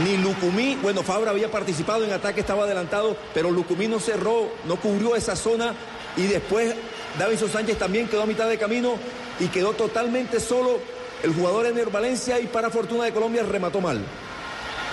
[0.04, 4.76] ni Lucumí, bueno Fabra había participado en ataque, estaba adelantado, pero Lucumí no cerró, no
[4.76, 5.74] cubrió esa zona
[6.16, 6.74] y después
[7.18, 8.94] Davinson Sánchez también quedó a mitad de camino
[9.38, 10.78] y quedó totalmente solo
[11.22, 14.02] el jugador Ener Valencia y para fortuna de Colombia remató mal.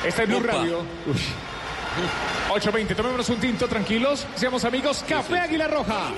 [0.05, 0.47] Este es Blue Opa.
[0.47, 0.79] Radio.
[1.07, 1.19] Uy.
[2.49, 4.25] 8.20, tomémonos un tinto, tranquilos.
[4.35, 6.11] Seamos amigos, Café Águila Roja.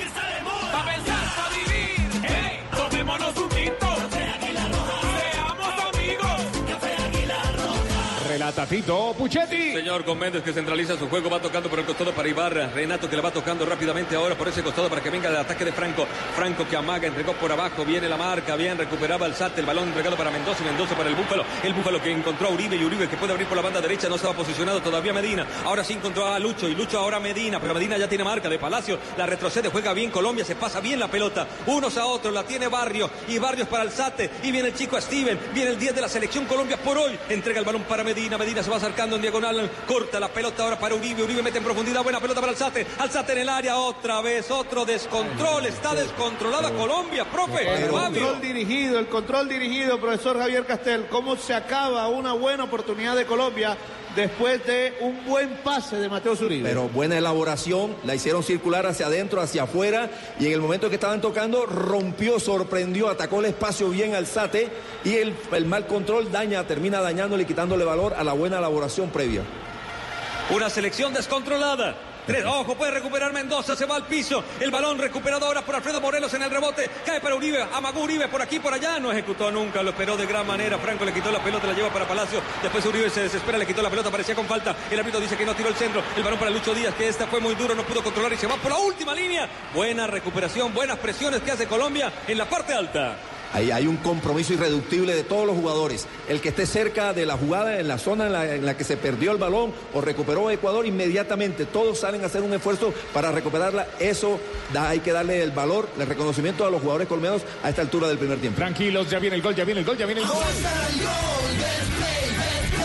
[8.31, 9.73] Relata Tito Puchetti.
[9.73, 12.69] Señor con Méndez que centraliza su juego, va tocando por el costado para Ibarra.
[12.69, 15.65] Renato que le va tocando rápidamente ahora por ese costado para que venga el ataque
[15.65, 16.07] de Franco.
[16.33, 19.89] Franco que amaga, entregó por abajo, viene la marca, bien, recuperaba el Sate, el balón
[19.89, 21.43] entregado para Mendoza Mendoza para el Búfalo.
[21.61, 24.07] El Búfalo que encontró a Uribe y Uribe que puede abrir por la banda derecha,
[24.07, 25.45] no estaba posicionado todavía Medina.
[25.65, 28.57] Ahora sí encontró a Lucho y Lucho ahora Medina, pero Medina ya tiene marca de
[28.57, 28.97] Palacio.
[29.17, 31.45] La retrocede, juega bien Colombia, se pasa bien la pelota.
[31.65, 34.29] Unos a otros, la tiene Barrio y Barrios para el Sate.
[34.43, 37.19] Y viene el chico Steven, viene el 10 de la selección Colombia por hoy.
[37.27, 40.79] Entrega el balón para Medina, Medina se va acercando en diagonal, corta la pelota ahora
[40.79, 41.23] para Uribe.
[41.23, 42.85] Uribe mete en profundidad, buena pelota para Alzate.
[42.99, 45.65] Alzate en el área, otra vez, otro descontrol.
[45.65, 47.83] Está descontrolada Colombia, profe.
[47.83, 51.07] El control dirigido, el control dirigido, profesor Javier Castel.
[51.07, 53.77] ¿Cómo se acaba una buena oportunidad de Colombia
[54.15, 56.67] después de un buen pase de Mateo Zuribe?
[56.67, 60.95] Pero buena elaboración, la hicieron circular hacia adentro, hacia afuera, y en el momento que
[60.95, 64.69] estaban tocando, rompió, sorprendió, atacó el espacio bien al Sate,
[65.03, 69.09] y el, el mal control daña, termina dañándole y quitándole valor a la buena elaboración
[69.09, 69.41] previa.
[70.49, 72.10] Una selección descontrolada.
[72.25, 74.43] Tres, ojo, puede recuperar Mendoza, se va al piso.
[74.59, 76.89] El balón recuperado ahora por Alfredo Morelos en el rebote.
[77.05, 78.99] Cae para Uribe, amagó Uribe por aquí, por allá.
[78.99, 80.77] No ejecutó nunca, lo esperó de gran manera.
[80.77, 82.41] Franco le quitó la pelota, la lleva para Palacio.
[82.61, 84.75] Después Uribe se desespera, le quitó la pelota, parecía con falta.
[84.89, 86.03] El árbitro dice que no tiró el centro.
[86.15, 88.47] El balón para Lucho Díaz, que esta fue muy duro, no pudo controlar y se
[88.47, 89.49] va por la última línea.
[89.73, 93.17] Buena recuperación, buenas presiones que hace Colombia en la parte alta.
[93.53, 96.07] Ahí hay un compromiso irreductible de todos los jugadores.
[96.29, 98.83] El que esté cerca de la jugada, en la zona en la, en la que
[98.83, 103.31] se perdió el balón o recuperó Ecuador, inmediatamente todos salen a hacer un esfuerzo para
[103.31, 103.87] recuperarla.
[103.99, 104.39] Eso
[104.71, 108.07] da, hay que darle el valor, el reconocimiento a los jugadores colombianos a esta altura
[108.07, 108.57] del primer tiempo.
[108.57, 110.43] Tranquilos, ya viene el gol, ya viene el gol, ya viene el gol.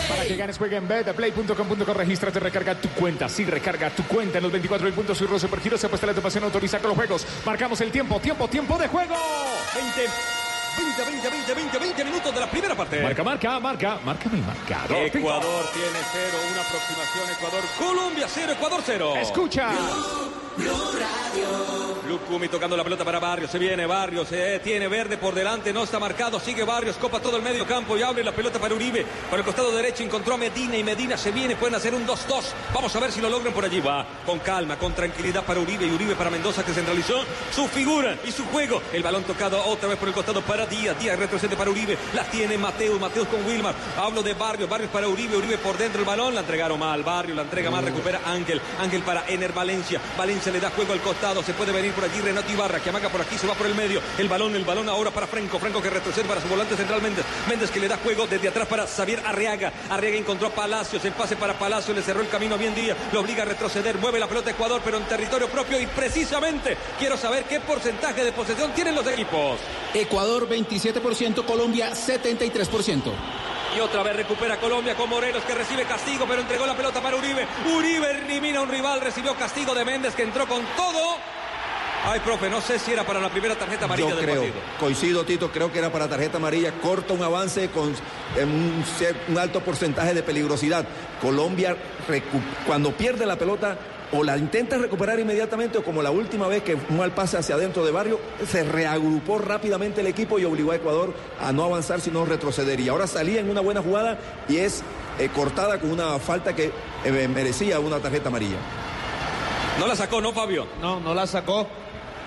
[0.09, 3.29] Para que ganes, juega en betplay.com.co, regístrate, recarga tu cuenta.
[3.29, 5.17] Sí, recarga tu cuenta en los 24 puntos.
[5.17, 7.25] Soy Rose Supergiro, se apuesta la pasión, autoriza con los juegos.
[7.45, 9.15] Marcamos el tiempo, tiempo, tiempo de juego.
[9.75, 10.11] 20,
[11.05, 13.01] 20, 20, 20, 20, 20 minutos de la primera parte.
[13.01, 14.97] Marca, marca, marca, márcame el marcador.
[14.97, 17.63] Ecuador tiene cero, una aproximación Ecuador.
[17.77, 19.15] Colombia cero, Ecuador cero.
[19.15, 19.71] Escucha.
[22.07, 23.51] Lucumi tocando la pelota para Barrios.
[23.51, 24.29] Se viene Barrios.
[24.29, 25.73] Se tiene verde por delante.
[25.73, 26.39] No está marcado.
[26.39, 26.95] Sigue Barrios.
[26.95, 29.05] Copa todo el medio campo y abre la pelota para Uribe.
[29.29, 31.55] Por el costado derecho encontró a Medina y Medina se viene.
[31.57, 32.43] Pueden hacer un 2-2.
[32.73, 33.81] Vamos a ver si lo logran por allí.
[33.81, 38.17] Va con calma, con tranquilidad para Uribe y Uribe para Mendoza que centralizó su figura
[38.25, 38.81] y su juego.
[38.93, 40.97] El balón tocado otra vez por el costado para Díaz.
[40.99, 41.97] Díaz retrocede para Uribe.
[42.13, 42.97] La tiene Mateo.
[42.99, 43.75] Mateo con Wilmar.
[43.97, 44.69] Hablo de Barrios.
[44.69, 45.35] Barrios para Uribe.
[45.35, 46.33] Uribe por dentro el balón.
[46.33, 47.03] La entregaron mal.
[47.03, 47.83] Barrio la entrega mal.
[47.83, 48.61] Recupera Ángel.
[48.79, 49.99] Ángel para Ener Valencia.
[50.17, 51.43] Valencia se le da juego al costado.
[51.43, 53.75] Se puede venir por allí Renato Ibarra, que amaga por aquí, se va por el
[53.75, 53.99] medio.
[54.17, 55.59] El balón, el balón ahora para Franco.
[55.59, 57.25] Franco que retrocede para su volante central Méndez.
[57.49, 59.73] Méndez que le da juego desde atrás para Xavier Arriaga.
[59.89, 61.03] Arriaga encontró a Palacios.
[61.03, 62.95] El pase para Palacios le cerró el camino bien día.
[63.11, 63.97] Lo obliga a retroceder.
[63.97, 65.81] Mueve la pelota Ecuador, pero en territorio propio.
[65.81, 69.59] Y precisamente quiero saber qué porcentaje de posesión tienen los equipos.
[69.93, 73.11] Ecuador 27%, Colombia 73%.
[73.75, 77.17] Y otra vez recupera Colombia con Morelos que recibe castigo, pero entregó la pelota para
[77.17, 77.47] Uribe.
[77.75, 81.17] Uribe elimina a un rival, recibió castigo de Méndez que entró con todo.
[82.05, 84.55] Ay, profe, no sé si era para la primera tarjeta amarilla Yo del creo, partido.
[84.79, 87.93] coincido Tito, creo que era para tarjeta amarilla, corta un avance con
[88.39, 90.85] un, alto porcentaje de peligrosidad.
[91.21, 91.75] Colombia,
[92.65, 93.77] cuando pierde la pelota,
[94.11, 97.55] o la intenta recuperar inmediatamente, o como la última vez que un mal pase hacia
[97.55, 101.99] adentro de Barrio, se reagrupó rápidamente el equipo y obligó a Ecuador a no avanzar,
[101.99, 102.79] sino retroceder.
[102.79, 104.17] Y ahora salía en una buena jugada
[104.47, 104.83] y es
[105.19, 106.71] eh, cortada con una falta que
[107.03, 108.57] eh, merecía una tarjeta amarilla.
[109.79, 110.67] No la sacó, ¿no, Fabio?
[110.81, 111.67] No, no la sacó.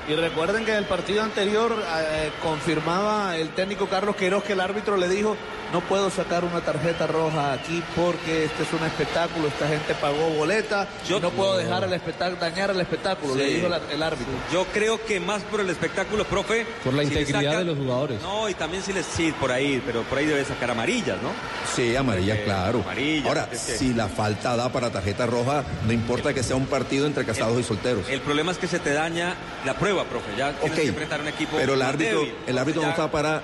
[0.09, 4.61] Y recuerden que en el partido anterior eh, confirmaba el técnico Carlos Queiroz que el
[4.61, 5.37] árbitro le dijo,
[5.73, 10.31] no puedo sacar una tarjeta roja aquí porque este es un espectáculo, esta gente pagó
[10.31, 14.03] boleta, Yo- y no puedo dejar el espectáculo, dañar el espectáculo, le dijo la- el
[14.03, 14.33] árbitro.
[14.53, 16.67] Yo creo que más por el espectáculo, profe.
[16.85, 18.21] Por la si integridad saca- de los jugadores.
[18.23, 21.31] No, y también si les sí, por ahí, pero por ahí debe sacar amarillas, ¿no?
[21.75, 22.81] Sí, amarilla, Eh, claro.
[22.81, 26.57] amarilla, Ahora, es que- si la falta da para tarjeta roja, no importa que sea
[26.57, 28.09] un partido entre casados y solteros.
[28.09, 30.31] El problema es que se te daña la prueba, profe.
[30.37, 32.35] Ya tienes Ok, que enfrentar un equipo pero el árbitro, débil.
[32.47, 33.43] el árbitro no está para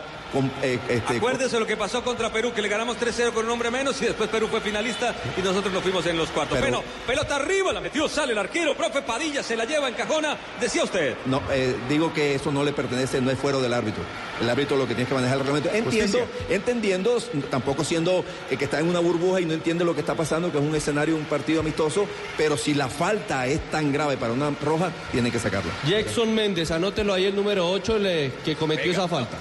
[0.62, 3.70] eh, este, Acuérdese lo que pasó contra Perú, que le ganamos 3-0 con un hombre
[3.70, 6.58] menos y después Perú fue finalista y nosotros nos fuimos en los cuartos.
[6.58, 9.94] Pero- Bueno, pelota arriba, la metió, sale el arquero, profe Padilla se la lleva en
[9.94, 11.14] cajona, decía usted.
[11.26, 14.02] No, eh, digo que eso no le pertenece, no es fuero del árbitro.
[14.40, 15.70] El árbitro lo que tiene que manejar el reglamento.
[15.72, 16.18] Entiendo,
[16.50, 17.18] entendiendo,
[17.50, 20.50] tampoco siendo eh, que está en una burbuja y no entiende lo que está pasando,
[20.52, 24.32] que es un escenario, un partido amistoso, pero si la falta es tan grave para
[24.32, 25.72] una roja, tiene que sacarla.
[25.88, 29.36] Jackson Méndez, anótelo ahí el número 8 le- que cometió esa falta.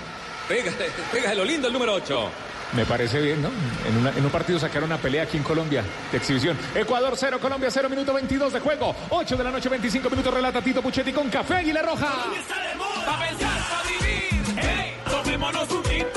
[0.47, 0.71] Pega,
[1.11, 2.29] pega lo lindo el número 8.
[2.73, 3.49] Me parece bien, ¿no?
[3.87, 6.57] En, una- en un partido sacaron una pelea aquí en Colombia de exhibición.
[6.73, 8.95] Ecuador 0, Colombia 0, minuto 22 de juego.
[9.09, 12.07] 8 de la noche, 25 minutos, relata Tito Puchetti con Café Águila Roja.
[12.07, 14.43] Pa' pensar, pa' vivir.
[14.57, 16.14] Hey, tomémonos un tinto.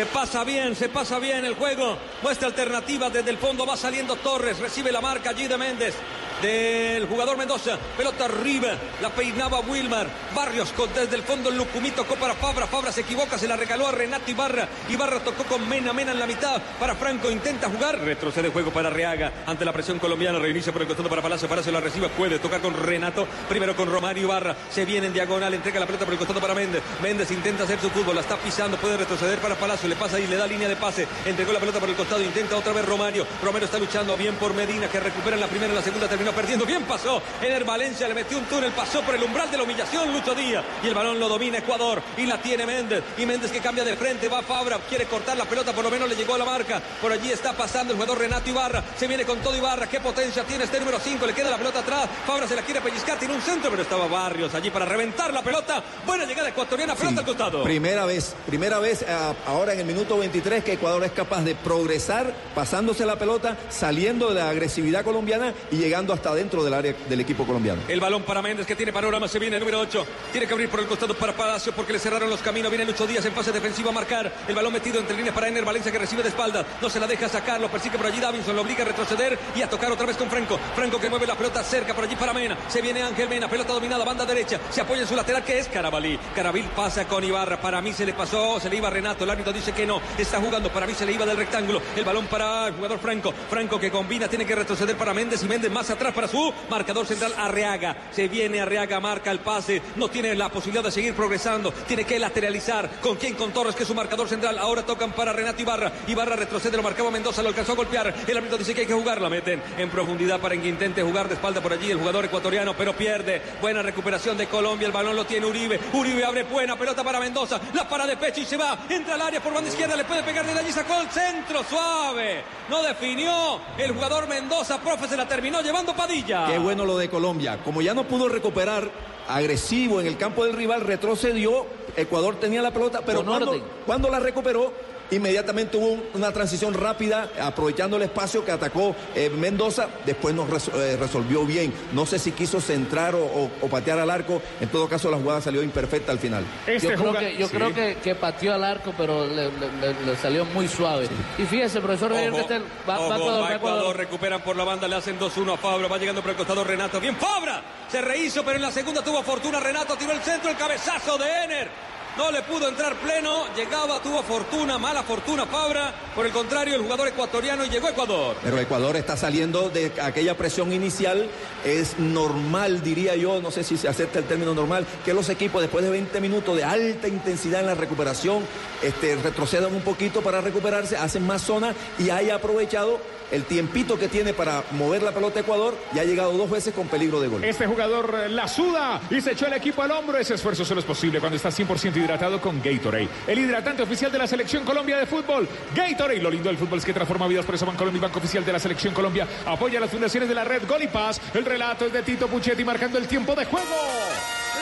[0.00, 1.98] Se pasa bien, se pasa bien el juego.
[2.22, 3.66] Muestra alternativas desde el fondo.
[3.66, 4.58] Va saliendo Torres.
[4.58, 5.94] Recibe la marca allí de Méndez.
[6.40, 7.76] Del jugador Mendoza.
[7.98, 8.68] Pelota arriba.
[9.02, 10.06] La peinaba Wilmar.
[10.34, 11.96] Barrios con desde el fondo Lucumito.
[12.02, 12.66] Tocó para Fabra.
[12.66, 13.36] Fabra se equivoca.
[13.36, 14.66] Se la regaló a Renato Ibarra.
[14.88, 15.92] Ibarra tocó con Mena.
[15.92, 16.62] Mena en la mitad.
[16.78, 17.30] Para Franco.
[17.30, 17.98] Intenta jugar.
[17.98, 19.44] Retrocede el juego para Reaga.
[19.44, 20.38] Ante la presión colombiana.
[20.38, 21.46] Reinicia por el costado para Palacio.
[21.46, 22.08] Palacio la recibe.
[22.08, 23.28] Puede tocar con Renato.
[23.50, 24.56] Primero con Romario Ibarra.
[24.70, 25.52] Se viene en diagonal.
[25.52, 26.82] Entrega la pelota por el costado para Méndez.
[27.02, 28.14] Méndez intenta hacer su fútbol.
[28.14, 28.78] La está pisando.
[28.78, 29.89] Puede retroceder para Palacio.
[29.90, 31.04] Le pasa y le da línea de pase.
[31.26, 32.22] Entregó la pelota por el costado.
[32.22, 33.26] Intenta otra vez Romario.
[33.42, 34.86] Romero está luchando bien por Medina.
[34.86, 35.72] Que recupera en la primera.
[35.72, 36.64] En la segunda terminó perdiendo.
[36.64, 37.20] Bien pasó.
[37.42, 38.70] Ener Valencia le metió un túnel.
[38.70, 40.12] Pasó por el umbral de la humillación.
[40.12, 40.64] Lucho Díaz.
[40.84, 42.00] Y el balón lo domina Ecuador.
[42.16, 43.02] Y la tiene Méndez.
[43.18, 44.28] Y Méndez que cambia de frente.
[44.28, 44.78] Va Fabra.
[44.88, 45.72] Quiere cortar la pelota.
[45.72, 46.80] Por lo menos le llegó a la marca.
[47.02, 48.84] Por allí está pasando el jugador Renato Ibarra.
[48.96, 49.88] Se viene con todo Ibarra.
[49.88, 51.26] Qué potencia tiene este número 5.
[51.26, 52.08] Le queda la pelota atrás.
[52.24, 53.18] Fabra se la quiere pellizcar.
[53.18, 53.70] Tiene un centro.
[53.70, 55.82] Pero estaba Barrios allí para reventar la pelota.
[56.06, 56.94] Buena llegada ecuatoriana.
[56.94, 57.64] Pelota al costado.
[57.64, 61.54] Primera vez, primera vez ah, ahora en el minuto 23 que Ecuador es capaz de
[61.54, 66.94] progresar pasándose la pelota, saliendo de la agresividad colombiana y llegando hasta dentro del área
[67.08, 67.82] del equipo colombiano.
[67.88, 70.06] El balón para Méndez que tiene panorama, se viene el número 8.
[70.32, 72.70] Tiene que abrir por el costado para Palacio porque le cerraron los caminos.
[72.70, 74.32] Viene Lucho Díaz en fase defensiva a marcar.
[74.48, 76.64] El balón metido entre líneas para Ener Valencia que recibe de espalda.
[76.80, 79.62] No se la deja sacar, lo persigue por allí Davinson, lo obliga a retroceder y
[79.62, 80.58] a tocar otra vez con Franco.
[80.74, 82.56] Franco que mueve la pelota cerca por allí para Mena.
[82.68, 84.58] Se viene Ángel Mena, pelota dominada, banda derecha.
[84.70, 86.18] Se apoya en su lateral que es Carabalí.
[86.34, 87.60] Carabil pasa con Ibarra.
[87.60, 89.24] Para mí se le pasó, se le iba Renato.
[89.24, 90.00] El árbitro dice que no.
[90.18, 91.82] Está jugando, para mí se le iba del rectángulo.
[91.94, 93.32] El balón para el jugador Franco.
[93.48, 97.06] Franco que combina, tiene que retroceder para Méndez y Méndez más atrás para su marcador
[97.06, 97.96] central Arreaga.
[98.10, 99.82] Se viene Arreaga, marca el pase.
[99.96, 101.72] No tiene la posibilidad de seguir progresando.
[101.72, 102.88] Tiene que lateralizar.
[103.00, 103.34] ¿Con quién?
[103.34, 104.58] Con Torres, que es su marcador central.
[104.58, 105.92] Ahora tocan para Renato Ibarra.
[106.06, 108.14] Ibarra retrocede, lo marcaba Mendoza, lo alcanzó a golpear.
[108.26, 109.20] El árbitro dice que hay que jugar.
[109.20, 112.74] La meten en profundidad para que intente jugar de espalda por allí el jugador ecuatoriano,
[112.74, 113.42] pero pierde.
[113.60, 114.86] Buena recuperación de Colombia.
[114.86, 115.78] El balón lo tiene Uribe.
[115.92, 117.60] Uribe abre buena pelota para Mendoza.
[117.74, 118.78] La para de pecho y se va.
[118.88, 119.96] Entra al área por banda izquierda.
[119.96, 120.72] Le puede pegar de allí.
[120.72, 122.42] Sacó el centro suave.
[122.68, 123.60] No definió.
[123.78, 126.46] El jugador Mendoza, profe, se la terminó llevando Padilla.
[126.46, 127.58] Qué bueno lo de Colombia.
[127.64, 128.90] Como ya no pudo recuperar
[129.28, 131.66] agresivo en el campo del rival, retrocedió.
[131.96, 134.72] Ecuador tenía la pelota, pero cuando, cuando la recuperó,
[135.10, 140.48] inmediatamente hubo un- una transición rápida, aprovechando el espacio que atacó eh, Mendoza, después nos
[140.50, 141.72] res- eh, resolvió bien.
[141.92, 145.16] No sé si quiso centrar o, o- o patear al arco, en todo caso la
[145.16, 146.44] jugada salió imperfecta al final.
[146.66, 147.54] Este yo creo, juga- que, yo Sí.
[147.56, 151.08] creo que, que pateó al arco, pero le, le- le- le salió muy suave.
[151.38, 153.54] Y fíjese, profesor Ojo, Castel, va, ojo, va a Ecuador, va.
[153.56, 156.64] Ecuador, recuperan por la banda, le hacen 2-1 a Fabra, va llegando por el costado
[156.64, 157.00] Renato.
[157.00, 160.56] Bien, Fabra, se rehizo, pero en la segunda tuvo fortuna Renato, tiró el centro, el
[160.56, 161.68] cabezazo de Ener.
[162.16, 165.94] No le pudo entrar pleno, llegaba, tuvo fortuna, mala fortuna Fabra.
[166.14, 168.36] Por el contrario, el jugador ecuatoriano llegó a Ecuador.
[168.42, 171.30] Pero Ecuador está saliendo de aquella presión inicial.
[171.64, 175.62] Es normal, diría yo, no sé si se acepta el término normal, que los equipos
[175.62, 178.44] después de 20 minutos de alta intensidad en la recuperación
[178.82, 182.98] este, retrocedan un poquito para recuperarse, hacen más zona y haya aprovechado
[183.30, 186.74] el tiempito que tiene para mover la pelota a Ecuador y ha llegado dos veces
[186.74, 187.44] con peligro de gol.
[187.44, 190.18] Este jugador eh, la suda y se echó el equipo al hombro.
[190.18, 193.08] Ese esfuerzo solo es posible cuando está 100% hidratado con Gatorade.
[193.26, 195.48] El hidratante oficial de la Selección Colombia de Fútbol.
[195.74, 197.44] Gatorade, lo lindo del fútbol es que transforma vidas.
[197.44, 200.44] Por eso Bancolombia, el banco oficial de la Selección Colombia, apoya las fundaciones de la
[200.44, 201.20] red Gol y Paz.
[201.34, 203.76] El relato es de Tito Puchetti marcando el tiempo de juego.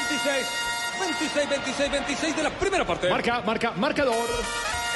[0.08, 0.46] 26,
[1.00, 3.08] 26, 26, 26 de la primera parte.
[3.08, 4.28] Marca, marca, marcador.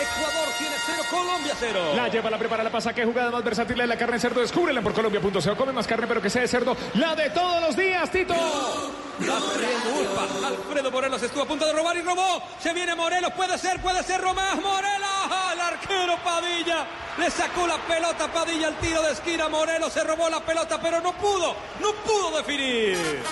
[0.02, 1.92] Ecuador tiene 0, Colombia 0.
[1.94, 2.92] La lleva, la prepara, la pasa.
[2.92, 4.40] Qué jugada más versátil la de la carne de cerdo.
[4.40, 5.56] Descúbrela por colombia.co.
[5.56, 6.76] Come más carne, pero que sea de cerdo.
[6.94, 8.34] La de todos los días, Tito.
[8.34, 10.48] La corriendo Urpa.
[10.48, 12.42] Alfredo Morelos estuvo a punto de robar y robó.
[12.58, 13.32] Se viene Morelos.
[13.34, 14.56] Puede ser, puede ser Romás.
[14.56, 15.10] Morelos.
[15.52, 16.86] El arquero Padilla.
[17.18, 19.48] Le sacó la pelota Padilla al tiro de esquina.
[19.48, 21.54] Morelos se robó la pelota, pero no pudo.
[21.80, 23.22] No pudo definir.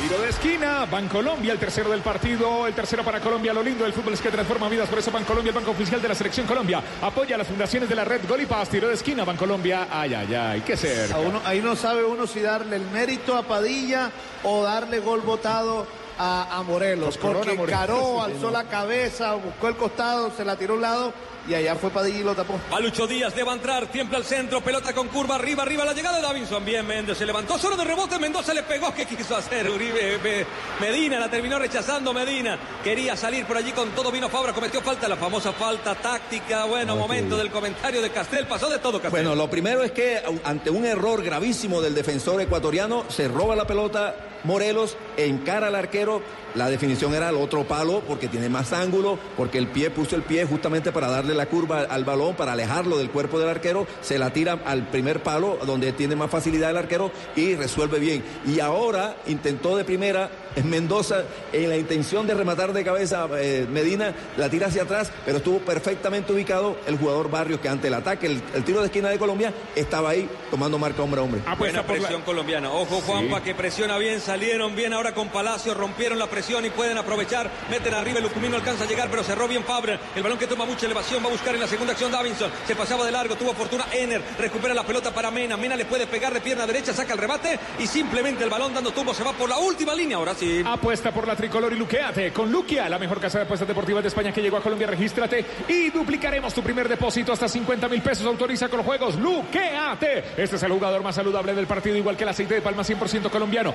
[0.00, 3.52] Tiro de esquina, Bancolombia, el tercero del partido, el tercero para Colombia.
[3.52, 6.08] Lo lindo del fútbol es que transforma vidas, por eso Bancolombia, el banco oficial de
[6.08, 8.68] la Selección Colombia, apoya a las fundaciones de la red Gol y Paz.
[8.68, 11.10] Tiro de esquina, Bancolombia, ay, ay, ay, qué ser.
[11.44, 14.10] Ahí no sabe uno si darle el mérito a Padilla
[14.44, 15.86] o darle gol votado
[16.18, 17.16] a, a Morelos.
[17.16, 17.80] Pues corona Porque Morelos.
[17.80, 21.12] Caró Sí, alzó la cabeza, buscó el costado, se la tiró a un lado
[21.48, 22.60] y allá fue Padilla y lo tapó.
[22.70, 25.94] Palucho Díaz le va a entrar, tiembla al centro, pelota con curva, arriba, arriba, la
[25.94, 26.62] llegada de Davinson.
[26.62, 28.92] Bien, Méndez se levantó solo de rebote, Mendoza le pegó.
[28.92, 30.18] ¿Qué quiso hacer Uribe?
[30.22, 30.44] Me-
[30.86, 32.58] Medina la terminó rechazando Medina.
[32.84, 36.66] Quería salir por allí con todo, vino Fabra, cometió falta, la famosa falta táctica.
[36.66, 39.10] Bueno, momento del comentario de Castel, pasó de todo Castel.
[39.12, 43.66] Bueno, lo primero es que ante un error gravísimo del defensor ecuatoriano, se roba la
[43.66, 46.22] pelota Morelos, encara al arquero.
[46.54, 50.22] La definición era al otro palo porque tiene más ángulo, porque el pie puso el
[50.22, 53.86] pie justamente para darle la curva al balón, para alejarlo del cuerpo del arquero.
[54.00, 58.24] Se la tira al primer palo, donde tiene más facilidad el arquero y resuelve bien.
[58.46, 63.66] Y ahora intentó de primera en Mendoza, en la intención de rematar de cabeza eh,
[63.70, 67.94] Medina, la tira hacia atrás, pero estuvo perfectamente ubicado el jugador Barrios, que ante el
[67.94, 71.42] ataque, el, el tiro de esquina de Colombia, estaba ahí tomando marca hombre a hombre.
[71.58, 72.70] Buena presión colombiana.
[72.72, 74.20] Ojo, Juanpa, que presiona bien.
[74.28, 75.72] Salieron bien ahora con Palacio.
[75.72, 77.50] Rompieron la presión y pueden aprovechar.
[77.70, 78.18] Meten arriba.
[78.18, 79.98] El Lucumino alcanza a llegar, pero cerró bien Fabra.
[80.14, 81.22] El balón que toma mucha elevación.
[81.24, 82.50] Va a buscar en la segunda acción Davinson.
[82.66, 83.36] Se pasaba de largo.
[83.36, 84.20] Tuvo fortuna Ener.
[84.38, 85.56] Recupera la pelota para Mena.
[85.56, 86.92] Mena le puede pegar de pierna derecha.
[86.92, 87.58] Saca el rebate.
[87.78, 90.18] Y simplemente el balón dando tumbo se va por la última línea.
[90.18, 90.62] Ahora sí.
[90.62, 94.08] Apuesta por la tricolor y luqueate con Luquia, la mejor casa de apuestas deportivas de
[94.08, 94.88] España que llegó a Colombia.
[94.88, 98.26] Regístrate y duplicaremos tu primer depósito hasta 50 mil pesos.
[98.26, 99.14] Autoriza con los juegos.
[99.16, 100.18] Luqueate.
[100.36, 103.30] Este es el jugador más saludable del partido, igual que el aceite de palma 100%
[103.30, 103.72] colombiano.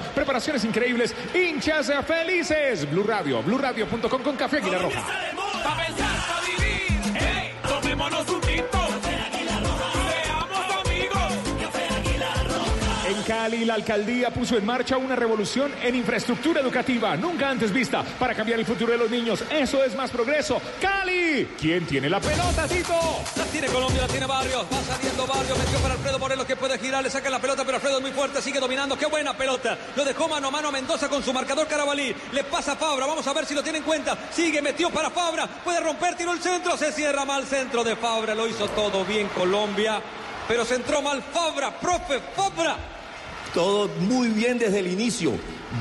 [0.65, 2.89] Increíbles, hinchas felices.
[2.89, 5.01] Blue Radio, BlueRadio.com con Café Aguilar Roja.
[13.05, 18.01] En Cali, la alcaldía puso en marcha una revolución en infraestructura educativa nunca antes vista
[18.17, 19.43] para cambiar el futuro de los niños.
[19.51, 20.61] Eso es más progreso.
[20.79, 22.93] Cali, ¿quién tiene la pelota, Tito?
[23.35, 24.65] La tiene Colombia, la tiene Barrios.
[24.71, 25.57] Va saliendo Barrios.
[25.57, 27.03] Metió para Alfredo Morelos que puede girar.
[27.03, 28.41] Le saca la pelota, pero Alfredo es muy fuerte.
[28.41, 28.97] Sigue dominando.
[28.97, 29.77] Qué buena pelota.
[29.97, 32.15] Lo dejó mano a mano a Mendoza con su marcador Carabalí.
[32.31, 33.05] Le pasa a Fabra.
[33.05, 34.17] Vamos a ver si lo tiene en cuenta.
[34.31, 35.45] Sigue, metió para Fabra.
[35.45, 36.77] Puede romper, tiró el centro.
[36.77, 38.33] Se cierra mal centro de Fabra.
[38.33, 40.01] Lo hizo todo bien Colombia.
[40.47, 41.77] Pero se entró mal Fabra.
[41.77, 42.92] Profe Fabra.
[43.53, 45.33] Todo muy bien desde el inicio.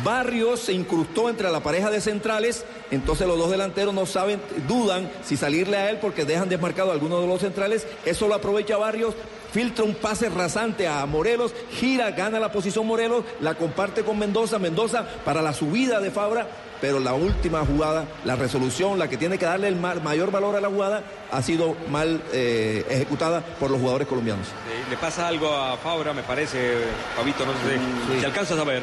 [0.04, 5.10] Barrios se incrustó entre la pareja de centrales, entonces los dos delanteros no saben, dudan
[5.22, 7.86] si salirle a él porque dejan desmarcado a alguno de los centrales.
[8.04, 9.14] Eso lo aprovecha Barrios,
[9.52, 14.58] filtra un pase rasante a Morelos, gira, gana la posición Morelos, la comparte con Mendoza,
[14.58, 16.48] Mendoza para la subida de Fabra,
[16.82, 20.56] pero la última jugada, la resolución, la que tiene que darle el ma- mayor valor
[20.56, 24.48] a la jugada, ha sido mal eh, ejecutada por los jugadores colombianos.
[24.90, 26.74] Le pasa algo a Fabra, me parece,
[27.16, 28.82] Fabito, no sé si alcanzas a ver.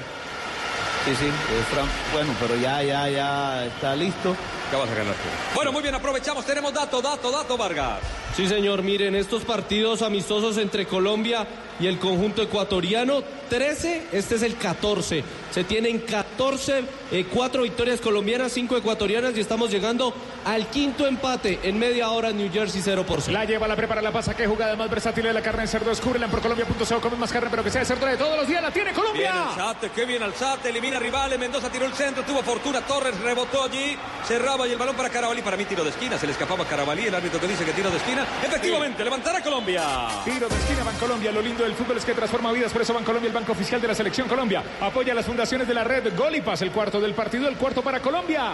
[1.06, 1.26] Sí, sí,
[1.74, 4.34] Fran- bueno, pero ya, ya, ya está listo.
[4.72, 5.56] Ya vas a ganar tú.
[5.56, 8.00] Bueno, muy bien, aprovechamos, tenemos dato, dato, dato, Vargas.
[8.36, 11.46] Sí, señor, miren, estos partidos amistosos entre Colombia
[11.80, 15.24] y el conjunto ecuatoriano 13, este es el 14.
[15.52, 20.14] Se tienen 14, eh, 4 victorias colombianas, 5 ecuatorianas y estamos llegando
[20.46, 23.34] al quinto empate en media hora New Jersey 0 por 0.
[23.34, 24.36] La lleva, la prepara, la pasa.
[24.36, 25.90] Qué jugada más versátil de la carne de cerdo.
[25.90, 27.02] Descúbrela en porcolombia.co.
[27.02, 28.62] Come más carne, pero que sea de cerdo de todos los días.
[28.62, 29.50] La tiene Bien Colombia.
[29.50, 33.96] Alzate, qué bien Alzate, elimina rivales, Mendoza tiró el centro, tuvo fortuna, Torres rebotó allí,
[34.28, 36.68] cerraba y el balón para Carabalí, para mí tiro de esquina, se le escapaba a
[36.68, 39.84] Carabalí, el árbitro que dice que tiro de esquina, efectivamente, levantará Colombia.
[40.26, 41.32] Tiro de esquina Bancolombia.
[41.32, 42.74] Lo lindo del fútbol es que transforma vidas.
[42.74, 45.84] Por eso Bancolombia, el banco oficial de la Selección Colombia, apoya las fundaciones de la
[45.84, 46.64] red Gol y Paz.
[46.64, 48.54] El cuarto del partido, el cuarto para Colombia.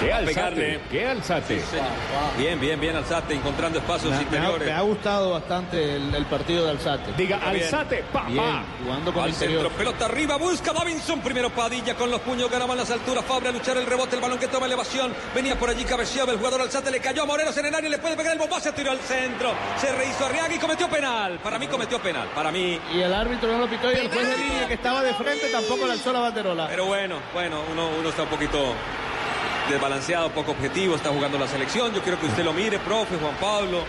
[0.00, 0.80] Qué alzate, pegarle.
[0.90, 1.62] qué alzate.
[2.36, 4.66] Bien, bien, bien Alzate, encontrando espacios Me interiores.
[4.68, 7.12] me ha gustado bastante el, el partido de Alzate.
[7.16, 8.64] Diga, alzate, pa, Bien, pa.
[8.82, 9.62] jugando con Al el interior.
[9.62, 13.52] centro, pelota arriba, busca Davinson, primero Padilla con los puños, ganaban las alturas, Fabre a
[13.52, 16.90] luchar el rebote, el balón que toma elevación, venía por allí, cabeceaba el jugador Alzate,
[16.90, 19.52] le cayó a Morelos en el área, le puede pegar el bombazo, tiró al centro,
[19.80, 23.50] se rehizo Arriaga y cometió penal, para mí cometió penal, para mí, Y el árbitro
[23.52, 26.12] no lo pitó y el juez de línea que estaba de frente tampoco le alzó
[26.12, 26.66] la banderola.
[26.68, 28.74] pero bueno, bueno, uno, uno está un poquito
[29.70, 33.34] desbalanceado, poco objetivo, está jugando la selección, yo quiero que usted lo mire, profe, Juan
[33.40, 33.80] Pablo,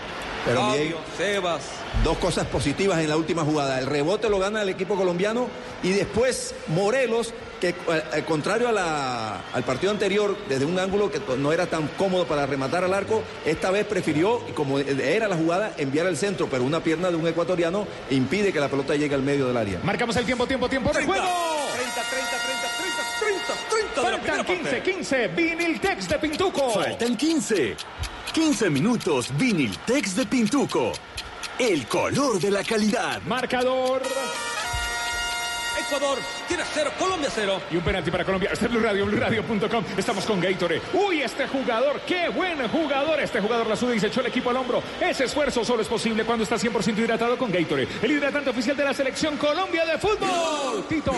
[0.44, 1.62] Pero Fabio, Miguel- Sebas,
[2.04, 3.78] Dos cosas positivas en la última jugada.
[3.80, 5.48] El rebote lo gana el equipo colombiano
[5.82, 11.10] y después Morelos, que al, al contrario a la- al partido anterior, desde un ángulo
[11.10, 15.26] que no era tan cómodo para rematar al arco, esta vez prefirió, y como era
[15.26, 18.94] la jugada, enviar al centro, pero una pierna de un ecuatoriano impide que la pelota
[18.94, 19.80] llegue al medio del área.
[19.82, 21.28] Marcamos el tiempo, tiempo, tiempo de 30, juego.
[21.76, 24.92] 30, 30, 30, 30, 30, 30 de la primera Faltan 15, parte.
[24.92, 25.28] 15.
[25.28, 26.70] Viniltex de Pintuco.
[26.70, 27.76] Faltan 15.
[28.32, 30.92] 15 minutos Viniltex de Pintuco.
[31.58, 33.20] El color de la calidad.
[33.26, 34.02] Marcador.
[35.78, 37.60] Ecuador tiene cero, Colombia cero.
[37.70, 38.50] Y un penalti para Colombia.
[38.52, 39.84] Este es Blue Radio, BlueRadio.com.
[39.96, 40.82] Estamos con Gatorade.
[40.92, 43.20] Uy, este jugador, qué buen jugador.
[43.20, 44.82] Este jugador la suda y se echó el equipo al hombro.
[45.00, 47.88] Ese esfuerzo solo es posible cuando está 100% hidratado con Gatorade.
[48.02, 50.84] El hidratante oficial de la selección Colombia de fútbol.
[50.88, 51.12] Tito.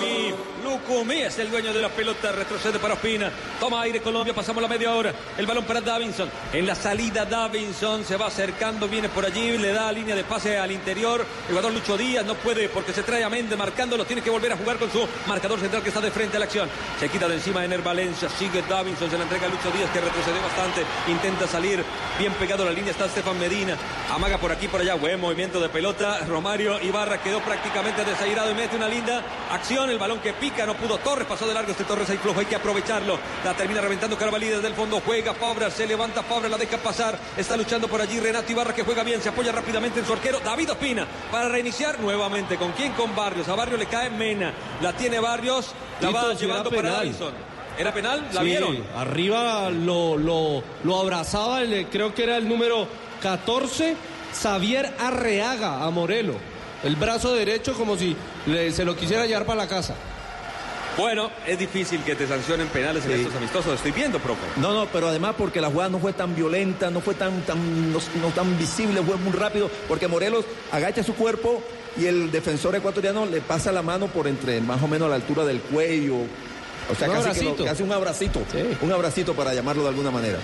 [0.00, 0.32] Mi
[0.62, 3.30] Lucumí es el dueño de la pelota, retrocede para Ospina.
[3.60, 5.12] Toma aire Colombia, pasamos la media hora.
[5.38, 6.28] El balón para Davinson.
[6.52, 10.58] En la salida Davinson se va acercando, viene por allí, le da línea de pase
[10.58, 11.20] al interior.
[11.20, 14.04] El jugador Lucho Díaz no puede porque se trae a Méndez marcándolo.
[14.04, 16.46] Tiene que volver a jugar con su marcador central que está de frente a la
[16.46, 16.68] acción.
[16.98, 20.00] Se quita de encima Ener Valencia, sigue Davinson, se la entrega a Lucho Díaz que
[20.00, 20.82] retrocede bastante.
[21.10, 21.84] Intenta salir
[22.18, 23.76] bien pegado a la línea, está Estefan Medina.
[24.10, 26.20] Amaga por aquí, por allá, buen movimiento de pelota.
[26.26, 29.90] Romario Ibarra quedó prácticamente desairado y mete una linda acción.
[29.90, 32.46] El balón que pica, no pudo Torres, pasó de largo este Torres ahí flojo, hay
[32.46, 33.18] que aprovecharlo.
[33.44, 37.18] La termina reventando Carvalí desde el fondo, juega Fabra, se levanta Fabra, la deja pasar.
[37.36, 40.40] Está luchando por allí Renato Ibarra que juega bien, se apoya rápidamente en su arquero
[40.40, 42.56] David Ospina para reiniciar nuevamente.
[42.56, 42.92] ¿Con quién?
[42.92, 43.48] Con Barrios.
[43.48, 44.52] A Barrios le cae Mena,
[44.82, 45.68] la tiene Barrios,
[46.00, 46.96] la Tito, va si llevando para penal.
[46.98, 47.32] Davison.
[47.78, 48.28] ¿Era penal?
[48.32, 48.78] ¿La Sí, vieron?
[48.96, 52.88] Arriba lo, lo, lo abrazaba, el- creo que era el número
[53.22, 53.94] 14,
[54.42, 56.34] Xavier Arreaga a Morelo.
[56.82, 59.94] El brazo derecho como si le- se lo quisiera llevar para la casa.
[60.96, 63.20] Bueno, es difícil que te sancionen penales en Sí.
[63.20, 63.74] estos amistosos.
[63.74, 64.40] Estoy viendo, profe.
[64.56, 67.92] No, no, pero además porque la jugada no fue tan violenta, no fue tan, tan,
[67.92, 71.62] no, no tan visible, fue muy rápido, porque Morelos agacha su cuerpo
[71.98, 75.14] y el defensor ecuatoriano le pasa la mano por entre más o menos a la
[75.16, 76.16] altura del cuello.
[76.90, 78.58] O sea, Un casi, que lo- casi un abracito, Sí.
[78.80, 80.38] un abracito para llamarlo de alguna manera.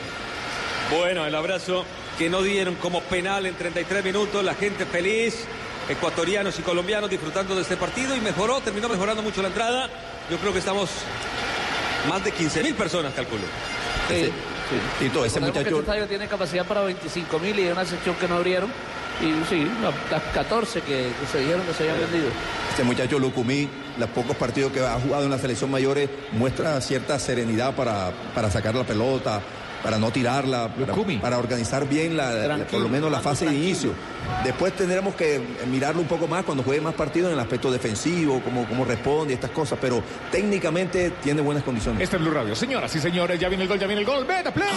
[0.96, 1.84] Bueno, el abrazo
[2.18, 5.44] que no dieron como penal en 33 minutos, la gente feliz,
[5.88, 9.88] ecuatorianos y colombianos disfrutando de este partido y mejoró, terminó mejorando mucho la entrada.
[10.30, 10.90] Yo creo que estamos
[12.08, 13.42] más de 15 mil personas, calculo.
[14.10, 14.32] Ese-
[14.98, 17.84] Tito, ese Recordemos que muchacho, este estadio tiene capacidad para 25 mil y hay una
[17.84, 18.72] sección que no abrieron.
[19.20, 19.70] Y sí,
[20.10, 22.30] las 14 que, que se dijeron que se habían vendido.
[22.72, 27.18] ese muchacho Lucumí, los pocos partidos que ha jugado en la selección mayores, muestra cierta
[27.18, 29.40] serenidad para, para sacar la pelota,
[29.82, 30.70] para no tirarla,
[31.20, 33.92] para, organizar bien la, por lo menos la jugando fase de inicio.
[34.44, 35.40] Después tendremos que
[35.70, 39.32] mirarlo un poco más cuando juegue más partidos en el aspecto defensivo, cómo, cómo responde
[39.32, 42.02] y estas cosas, pero técnicamente tiene buenas condiciones.
[42.02, 42.54] Este es Blue Radio.
[42.54, 44.24] Señoras y señores, ya viene el gol, ya viene el gol.
[44.24, 44.68] Beta Play.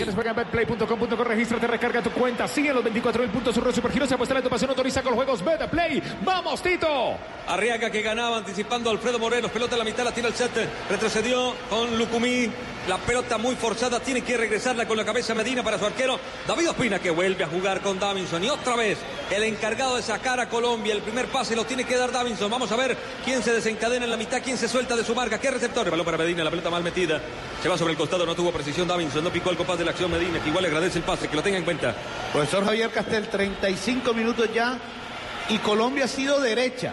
[0.00, 4.10] Que juega en betplay.com.co, regístrate, recarga tu cuenta, sigue los 24 mil puntos, surre supergiros,
[4.10, 6.02] apuesta la pasión, autoriza con los juegos Beta Play.
[6.24, 7.18] ¡Vamos, Tito!
[7.46, 10.52] Arriaga que ganaba anticipando Alfredo Morelos, pelota a la mitad, la tira el set,
[10.88, 12.48] retrocedió con Lucumí,
[12.88, 16.70] la pelota muy forzada, tiene que regresarla con la cabeza Medina para su arquero, David
[16.70, 18.96] Ospina que vuelve a jugar con Davinson y otra vez
[19.30, 22.72] el encargado de sacar a Colombia, el primer pase lo tiene que dar Davinson, vamos
[22.72, 25.50] a ver quién se desencadena en la mitad, quién se suelta de su marca, qué
[25.50, 27.20] receptor, balón para Medina, la pelota mal metida,
[27.62, 29.90] se va sobre el costado, no tuvo precisión Davinson, no picó el compás de la
[29.90, 31.94] acción Medina, que igual le agradece el pase, que lo tenga en cuenta.
[32.32, 34.78] Profesor Javier Castel, 35 minutos ya
[35.48, 36.92] y Colombia ha sido derecha.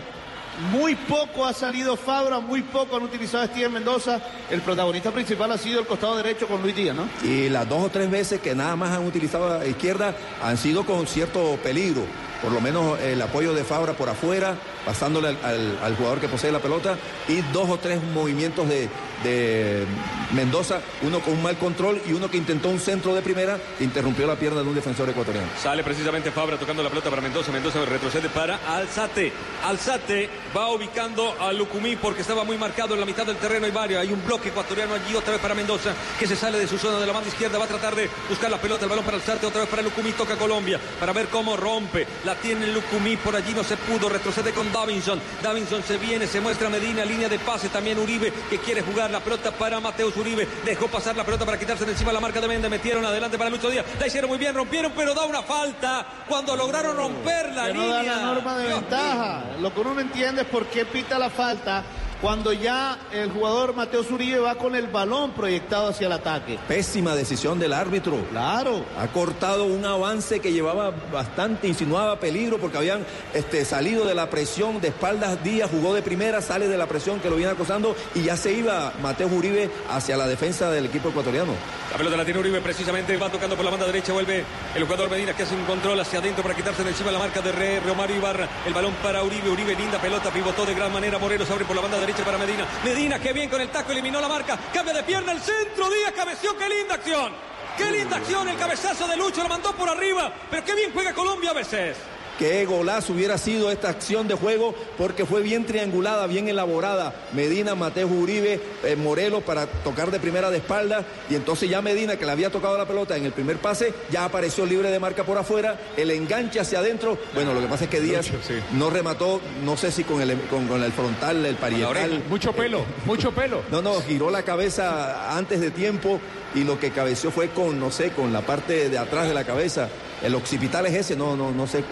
[0.71, 4.19] Muy poco ha salido Fabra, muy poco han utilizado a Steven Mendoza.
[4.49, 7.07] El protagonista principal ha sido el costado derecho con Luis Díaz, ¿no?
[7.23, 10.57] Y las dos o tres veces que nada más han utilizado a la izquierda han
[10.57, 12.01] sido con cierto peligro.
[12.41, 16.27] Por lo menos el apoyo de Fabra por afuera, pasándole al, al- al jugador que
[16.27, 16.95] posee la pelota,
[17.27, 18.89] y dos o tres movimientos de,
[19.23, 19.85] de
[20.33, 24.27] Mendoza, uno con un mal control y uno que intentó un centro de primera interrumpió
[24.27, 25.47] la pierna de un defensor ecuatoriano.
[25.61, 27.51] Sale precisamente Fabra tocando la pelota para Mendoza.
[27.51, 29.31] Mendoza retrocede para Alzate.
[29.63, 33.65] Alzate va ubicando a Lucumí porque estaba muy marcado en la mitad del terreno.
[33.65, 34.01] Hay varios.
[34.01, 36.99] Hay un bloque ecuatoriano allí otra vez para Mendoza que se sale de su zona
[36.99, 37.57] de la banda izquierda.
[37.57, 38.83] Va a tratar de buscar la pelota.
[38.83, 39.45] El balón para Alzate.
[39.45, 40.11] Otra vez para Lucumí.
[40.11, 42.05] Toca Colombia para ver cómo rompe.
[42.25, 43.17] La tiene Lucumí.
[43.17, 44.09] Por allí no se pudo.
[44.09, 45.21] Retrocede con Davinson.
[45.41, 46.27] Davinson se viene.
[46.27, 47.05] Se muestra Medina.
[47.05, 47.69] Línea de pase.
[47.69, 50.47] También Uribe que quiere jugar la pelota para Mateus Uribe.
[50.65, 52.69] Dejó pasar la pelota para quitarse de encima la marca de Méndez.
[52.69, 53.85] Metieron adelante para Lucho Díaz.
[53.99, 54.53] La hicieron muy bien.
[54.53, 58.03] Rompieron, pero da una falta cuando lograron romper la que no línea.
[58.03, 59.43] da la norma de Dios ventaja.
[59.59, 61.83] Lo que uno no entiende es por qué pita la falta
[62.21, 66.57] cuando ya el jugador Mateo Zuribe va con el balón proyectado hacia el ataque.
[66.67, 68.17] Pésima decisión del árbitro.
[68.31, 68.83] Claro.
[68.97, 74.29] Ha cortado un avance que llevaba bastante, insinuaba peligro porque habían este, salido de la
[74.29, 77.95] presión de espaldas Díaz, jugó de primera, sale de la presión que lo viene acosando
[78.15, 81.53] y ya se iba Mateo Uribe hacia la defensa del equipo ecuatoriano.
[81.91, 84.43] La pelota la tiene Uribe precisamente, va tocando por la banda derecha, vuelve
[84.75, 87.41] el jugador Medina que hace un control hacia adentro para quitarse de encima la marca
[87.41, 88.47] de Re, Romario Ibarra.
[88.65, 91.81] El balón para Uribe, Uribe linda pelota, pivotó de gran manera, Morelos abre por la
[91.83, 92.65] banda derecha para Medina.
[92.85, 96.13] Medina que bien con el taco eliminó la marca, cambia de pierna el centro, Díaz
[96.15, 97.33] cabeció, qué linda acción.
[97.77, 101.13] Qué linda acción, el cabezazo de Lucho lo mandó por arriba, pero qué bien juega
[101.13, 101.97] Colombia a veces.
[102.37, 107.13] Qué golazo hubiera sido esta acción de juego porque fue bien triangulada, bien elaborada.
[107.33, 112.17] Medina, Mateo Uribe, eh, Morelos para tocar de primera de espalda y entonces ya Medina
[112.17, 115.23] que le había tocado la pelota en el primer pase ya apareció libre de marca
[115.23, 117.17] por afuera, el enganche hacia adentro.
[117.33, 118.53] Bueno, lo que pasa es que Díaz Lucho, sí.
[118.73, 122.23] no remató, no sé si con el, con, con el frontal, el parietal.
[122.29, 123.63] Mucho pelo, mucho pelo.
[123.71, 126.19] No, no, giró la cabeza antes de tiempo
[126.53, 129.43] y lo que cabeció fue con, no sé, con la parte de atrás de la
[129.43, 129.89] cabeza.
[130.23, 131.83] El occipital es ese, no, no, no sé.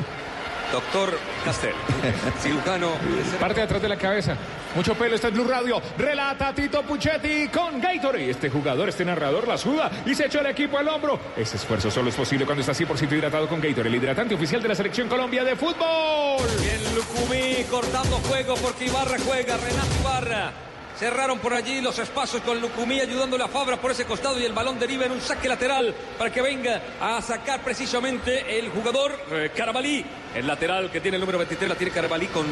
[0.76, 1.74] Doctor Castel,
[2.42, 2.92] cirujano.
[3.40, 4.36] Parte de atrás de la cabeza.
[4.76, 5.82] Mucho pelo, este es Blue Radio.
[5.98, 8.30] Relata Tito Puchetti con Gatorade.
[8.30, 11.18] Este jugador, este narrador la suda y se echó el equipo al hombro.
[11.38, 14.68] Ese esfuerzo solo es posible cuando está 100% hidratado con Gatorade, el hidratante oficial de
[14.68, 16.46] la Selección Colombia de Fútbol.
[16.60, 20.52] Bien Lucumí cortando juego porque Ibarra juega, Renato Ibarra.
[20.98, 24.54] Cerraron por allí los espacios con Lucumí ayudándole a Fabra por ese costado y el
[24.54, 29.52] balón deriva en un saque lateral para que venga a sacar precisamente el jugador eh,
[29.54, 30.06] Carabalí.
[30.34, 32.46] El lateral que tiene el número 23 la tiene Carabalí con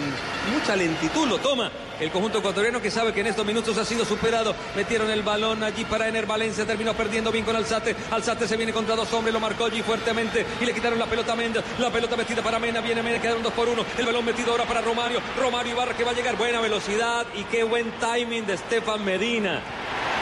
[0.53, 4.03] mucha lentitud, lo toma el conjunto ecuatoriano que sabe que en estos minutos ha sido
[4.03, 4.53] superado.
[4.75, 7.95] Metieron el balón allí para Ener Valencia, terminó perdiendo bien con Alzate.
[8.11, 11.31] Alzate se viene contra dos hombres, lo marcó allí fuertemente y le quitaron la pelota
[11.31, 11.63] a Méndez.
[11.79, 13.85] La pelota metida para Mena, viene Mena, quedaron dos por uno.
[13.97, 15.21] El balón metido ahora para Romario.
[15.39, 19.61] Romario Ibarra que va a llegar, buena velocidad y qué buen timing de Estefan Medina.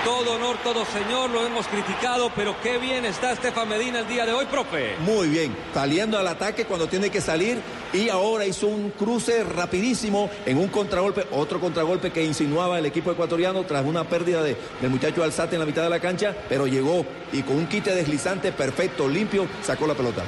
[0.04, 4.26] Todo honor, todo señor, lo hemos criticado, pero qué bien está Estefan Medina el día
[4.26, 4.98] de hoy, profe.
[5.00, 7.62] Muy bien, saliendo al ataque cuando tiene que salir
[7.94, 13.12] y ahora hizo un cruce rapidísimo en un contragolpe, otro contragolpe que insinuaba el equipo
[13.12, 16.68] ecuatoriano tras una pérdida de, del muchacho Alzate en la mitad de la cancha, pero
[16.68, 20.24] llegó y con un quite deslizante perfecto, limpio, sacó la pelota.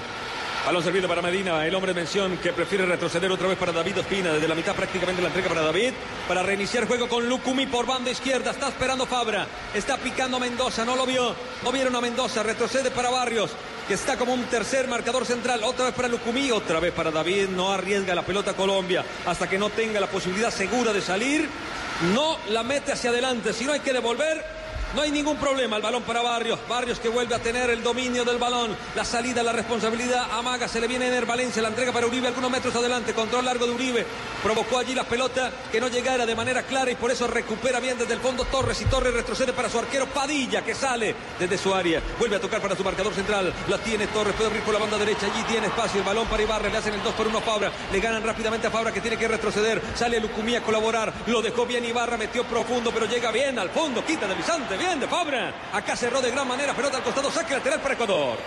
[0.66, 4.00] Balón servido para Medina, el hombre de mención que prefiere retroceder otra vez para David
[4.00, 4.32] Ospina.
[4.32, 5.92] Desde la mitad prácticamente la entrega para David.
[6.26, 8.52] Para reiniciar juego con Lucumi por banda izquierda.
[8.52, 9.46] Está esperando Fabra.
[9.74, 10.86] Está picando Mendoza.
[10.86, 11.36] No lo vio.
[11.64, 12.44] No vieron a Mendoza.
[12.44, 13.52] Retrocede para Barrios.
[13.90, 15.62] Que está como un tercer marcador central.
[15.66, 16.50] Otra vez para Lucumí.
[16.50, 17.50] Otra vez para David.
[17.50, 19.04] No arriesga la pelota Colombia.
[19.26, 21.50] Hasta que no tenga la posibilidad segura de salir.
[22.16, 23.52] No la mete hacia adelante.
[23.52, 24.63] Si no hay que devolver.
[24.96, 25.78] No hay ningún problema.
[25.78, 26.60] El balón para Barrios.
[26.70, 28.78] Barrios que vuelve a tener el dominio del balón.
[28.96, 30.28] La salida, la responsabilidad.
[30.32, 31.64] Amaga, se le viene Ener Valencia.
[31.64, 33.14] La entrega para Uribe algunos metros adelante.
[33.14, 34.06] Control largo de Uribe.
[34.44, 37.98] Provocó allí la pelota que no llegara de manera clara y por eso recupera bien
[37.98, 38.80] desde el fondo Torres.
[38.82, 42.00] Y Torres retrocede para su arquero Padilla que sale desde su área.
[42.20, 43.52] Vuelve a tocar para su marcador central.
[43.68, 44.36] La tiene Torres.
[44.36, 45.26] Puede abrir por la banda derecha.
[45.26, 46.02] Allí tiene espacio.
[46.02, 46.70] El balón para Ibarra.
[46.70, 47.72] Le hacen el 2 por 1 a Fabra.
[47.92, 49.82] Le ganan rápidamente a Fabra que tiene que retroceder.
[49.96, 51.12] Sale Lucumí a colaborar.
[51.26, 52.16] Lo dejó bien Ibarra.
[52.16, 54.06] Metió profundo pero llega bien al fondo.
[54.06, 54.83] Quita de Vicente.
[54.86, 55.54] Bien de Fabra.
[55.72, 58.38] Acá cerró de gran manera, pelota al costado, saque lateral para Ecuador.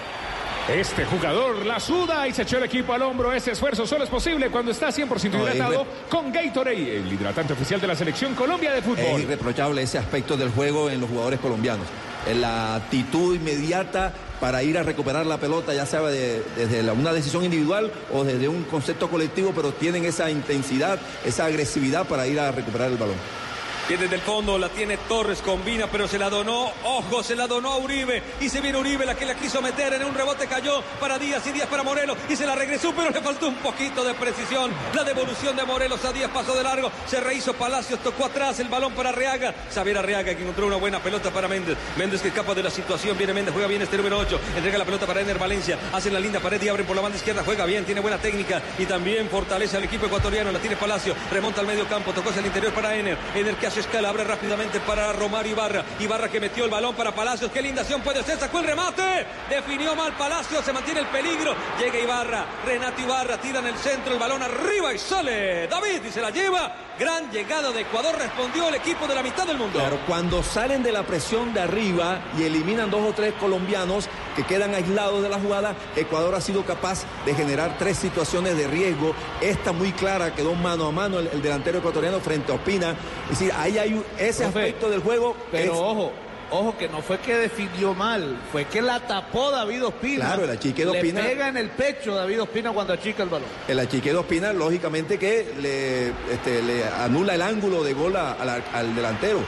[0.68, 3.32] Este jugador la suda y se echó el equipo al hombro.
[3.32, 7.52] Ese esfuerzo solo es posible cuando está 100% No, hidratado es con Gatorade, el hidratante
[7.54, 9.20] oficial de la Selección Colombia de Es Fútbol.
[9.22, 11.86] irreprochable ese aspecto del juego en los jugadores colombianos.
[12.34, 17.12] La actitud inmediata para ir a recuperar la pelota, ya sea de- desde la- una
[17.14, 22.38] decisión individual o desde un concepto colectivo, pero tienen esa intensidad, esa agresividad para ir
[22.40, 23.45] a recuperar el balón.
[23.88, 26.72] Viene desde el fondo, la tiene Torres, combina, pero se la donó.
[26.82, 28.20] Ojo, se la donó a Uribe.
[28.40, 31.46] Y se viene Uribe, la que la quiso meter en un rebote, cayó para Díaz
[31.46, 32.18] y Díaz para Morelos.
[32.28, 34.72] Y se la regresó, pero le faltó un poquito de precisión.
[34.92, 36.90] La devolución de Morelos a Díaz pasó de largo.
[37.06, 39.54] Se rehizo Palacios, tocó atrás el balón para Reaga.
[39.72, 41.78] Xavier Arriaga que encontró una buena pelota para Méndez.
[41.96, 43.16] Méndez que escapa de la situación.
[43.16, 44.40] Viene Méndez, juega bien este número 8.
[44.56, 45.78] Entrega la pelota para Ener Valencia.
[45.92, 47.44] Hacen la linda pared y abren por la banda izquierda.
[47.44, 50.50] Juega bien, tiene buena técnica y también fortalece al equipo ecuatoriano.
[50.50, 53.16] La tiene Palacio, remonta al medio campo, tocó hacia el interior para Ener.
[53.32, 55.84] Ener que hace escala, abre rápidamente para Romario Ibarra.
[55.98, 57.50] Ibarra que metió el balón para Palacios.
[57.50, 58.38] Qué linda acción puede ser.
[58.38, 59.26] Sacó el remate.
[59.48, 60.64] Definió mal Palacios.
[60.64, 61.54] Se mantiene el peligro.
[61.78, 62.46] Llega Ibarra.
[62.64, 64.12] Renato Ibarra tira en el centro.
[64.12, 65.66] El balón arriba y sale.
[65.68, 66.74] David y se la lleva.
[66.98, 68.16] Gran llegada de Ecuador.
[68.16, 69.78] Respondió el equipo de la mitad del mundo.
[69.78, 74.44] Claro, cuando salen de la presión de arriba y eliminan dos o tres colombianos que
[74.44, 79.14] quedan aislados de la jugada, Ecuador ha sido capaz de generar tres situaciones de riesgo.
[79.40, 82.90] Esta muy clara quedó mano a mano el, el delantero ecuatoriano frente a Opina.
[83.30, 85.34] Es decir, ahí hay un- ese Profe, aspecto del juego.
[85.50, 86.12] Pero es- ojo,
[86.50, 90.26] ojo que no fue que definió mal, fue que la tapó David Ospina.
[90.26, 93.48] Claro, el achique de Le pega en el pecho David Ospina cuando achica el balón.
[93.66, 98.32] El achique de Ospina, lógicamente que le, este, le anula el ángulo de gol a-
[98.32, 99.40] a la- al delantero.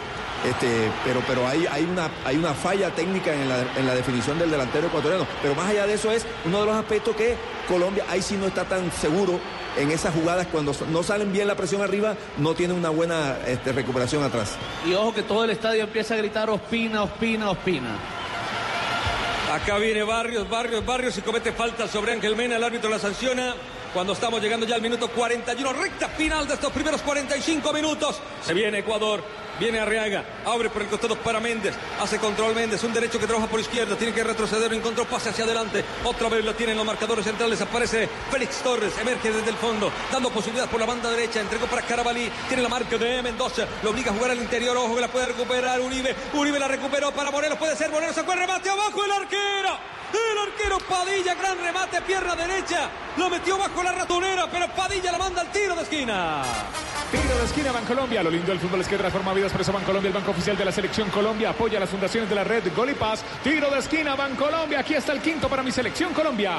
[0.45, 4.39] Este, pero pero hay, hay, una, hay una falla técnica en la, en la definición
[4.39, 5.26] del delantero ecuatoriano.
[5.43, 7.36] Pero más allá de eso es uno de los aspectos que
[7.66, 9.41] Colombia ahí sí no está tan seguro
[9.76, 13.72] en esas jugadas cuando no salen bien la presión arriba, no tiene una buena este,
[13.72, 14.57] recuperación atrás.
[14.86, 17.97] Y ojo que todo el estadio empieza a gritar Ospina, Ospina, Ospina.
[19.53, 22.57] Acá viene Barrios, Barrios, Barrios y comete falta sobre Ángel Mena.
[22.57, 23.55] El árbitro la sanciona
[23.95, 25.72] cuando estamos llegando ya al minuto 41.
[25.72, 28.20] Recta final de estos primeros 45 minutos.
[28.43, 29.22] Se viene Ecuador.
[29.59, 33.48] Viene Arriaga, abre por el costado para Méndez, hace control Méndez, un derecho que trabaja
[33.48, 37.24] por izquierda, tiene que retroceder, encontró pase hacia adelante, otra vez lo tienen los marcadores
[37.24, 41.66] centrales, aparece Félix Torres, emerge desde el fondo, dando posibilidad por la banda derecha, entregó
[41.66, 45.00] para Carabalí, tiene la marca de Mendoza, lo obliga a jugar al interior, ojo que
[45.00, 48.70] la puede recuperar Uribe, Uribe la recuperó para Morelos, puede ser, Morelos sacó el remate
[48.70, 49.98] abajo el arquero.
[50.11, 52.88] El arquero Padilla, gran remate, pierna derecha.
[53.18, 56.42] Lo metió bajo la ratonera, pero Padilla la manda al tiro de esquina.
[57.11, 58.22] Tiro de esquina Bancolombia.
[58.22, 59.47] Lo lindo del fútbol es que transforma vidas.
[59.57, 62.44] Eso Bancolombia, el banco oficial de la selección Colombia, apoya a las fundaciones de la
[62.44, 63.22] red Gol y Paz.
[63.42, 64.80] Tiro de esquina Bancolombia.
[64.80, 66.55] Aquí está el quinto para mi selección Colombia.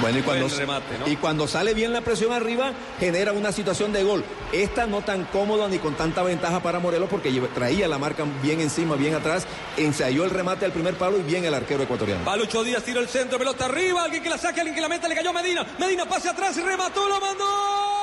[0.00, 1.08] Bueno, y cuando, Buen remate, ¿no?
[1.08, 4.24] y cuando sale bien la presión arriba, genera una situación de gol.
[4.52, 8.24] Esta no tan cómoda ni con tanta ventaja para Morelos porque lleva- traía la marca
[8.40, 9.44] bien encima, bien atrás,
[9.76, 12.24] ensayó el remate al primer palo y bien el arquero ecuatoriano.
[12.24, 15.08] Palucho Díaz tira el centro, pelota arriba, alguien que la saque, alguien que la meta,
[15.08, 15.66] le cayó Medina.
[15.80, 17.97] Medina pase atrás y remató, lo mandó.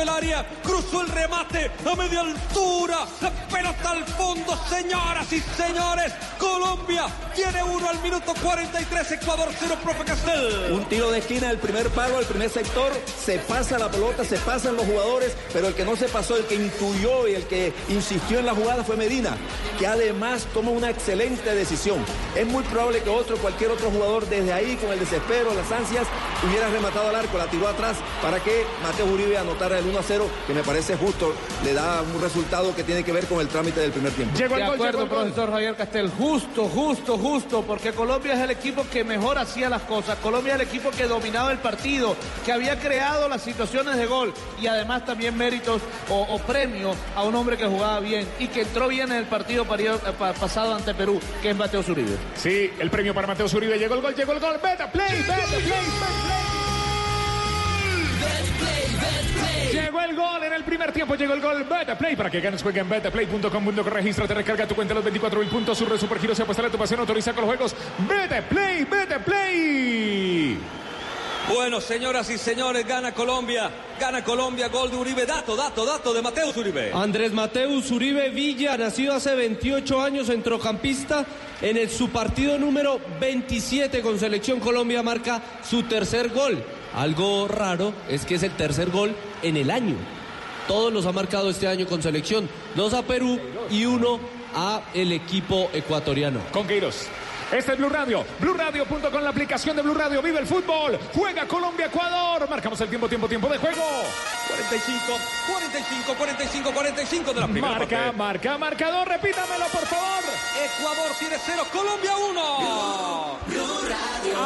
[0.00, 2.98] El área, cruzó el remate a media altura.
[3.20, 6.12] La pelota al fondo, señoras y señores.
[6.38, 10.72] Colombia tiene uno al minuto 43, Ecuador cero, profe Castel.
[10.72, 12.92] Un tiro de esquina del primer palo, el primer sector,
[13.24, 16.44] se pasa la pelota, se pasan los jugadores, pero el que no se pasó, el
[16.44, 19.36] que intuyó y el que insistió en la jugada fue Medina,
[19.78, 22.04] que además toma una excelente decisión.
[22.34, 26.06] Es muy probable que otro, cualquier otro jugador desde ahí, con el desespero, las ansias,
[26.46, 30.02] hubiera rematado al arco, la tiró atrás para que Mateo Uribe anotara el 1 a
[30.02, 31.34] 0, que me parece justo,
[31.64, 34.36] le da un resultado que tiene que ver con el trámite del primer tiempo.
[34.38, 35.18] Llegó De el gol, acuerdo, llegó el gol.
[35.32, 36.10] profesor Javier Castel.
[36.10, 40.18] Justo, justo, justo, porque Colombia es el equipo que mejor hacía las cosas.
[40.18, 44.32] Colombia es el equipo que dominaba el partido, que había creado las situaciones de gol
[44.60, 48.62] y además también méritos o, o premio a un hombre que jugaba bien y que
[48.62, 52.16] entró bien en el partido eh, pa- pasado ante Perú, que es Mateo Zuribe.
[52.36, 53.78] Sí, el premio para Mateo Uribe.
[53.78, 54.58] Llegó el gol, llegó el gol.
[54.62, 56.27] Beta play, beta play, beta play.
[59.72, 62.16] Llegó el gol en el primer tiempo, llegó el gol Beta Play.
[62.16, 63.90] Para que ganes, juega en betaplay.com.co.
[63.90, 65.78] Regístrate, recarga tu cuenta los 24 mil puntos.
[65.78, 67.00] Surre Supergiros y apuesta a tu pasión.
[67.00, 67.76] Autoriza con los juegos.
[68.08, 70.58] Beta Play, Beta Play.
[71.48, 73.70] Bueno, señoras y señores, gana Colombia.
[73.98, 75.24] Gana Colombia, gol de Uribe.
[75.24, 76.92] Dato, dato, dato de Mateus Uribe.
[76.92, 81.24] Andrés Mateus Uribe Villa, nacido hace 28 años, centrocampista,
[81.62, 86.62] en el, su partido número 27 con Selección Colombia marca su tercer gol.
[86.94, 89.96] Algo raro es que es el tercer gol en el año.
[90.66, 92.48] todos los ha marcado este año con selección.
[92.74, 94.20] Dos a Perú y uno
[94.54, 96.40] a el equipo ecuatoriano.
[96.52, 97.08] Con Queiroz.
[97.50, 100.20] Este es Blue Radio, BlueRadio.com, la aplicación de Blue Radio.
[100.20, 100.98] Vive el fútbol.
[101.14, 102.46] Juega Colombia-Ecuador.
[102.48, 103.82] Marcamos el tiempo, tiempo, tiempo de juego.
[104.48, 105.18] 45,
[105.48, 108.16] 45, 45, 45 de la primera Marca, parte.
[108.16, 109.08] marca, marcador.
[109.08, 110.24] Repítamelo, por favor.
[110.62, 113.38] Ecuador tiene 0, Colombia 1.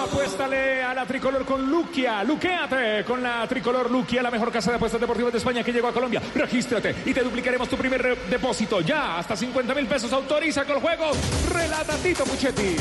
[0.05, 2.22] Apuéstale a la tricolor con Luquia.
[2.22, 5.88] Luquéate con la tricolor Luquia, la mejor casa de apuestas deportivas de España que llegó
[5.88, 6.22] a Colombia.
[6.34, 8.80] Regístrate y te duplicaremos tu primer depósito.
[8.80, 10.12] Ya, hasta 50 mil pesos.
[10.12, 11.11] Autoriza con el juego.
[11.53, 12.76] Relata Tito Puchetti.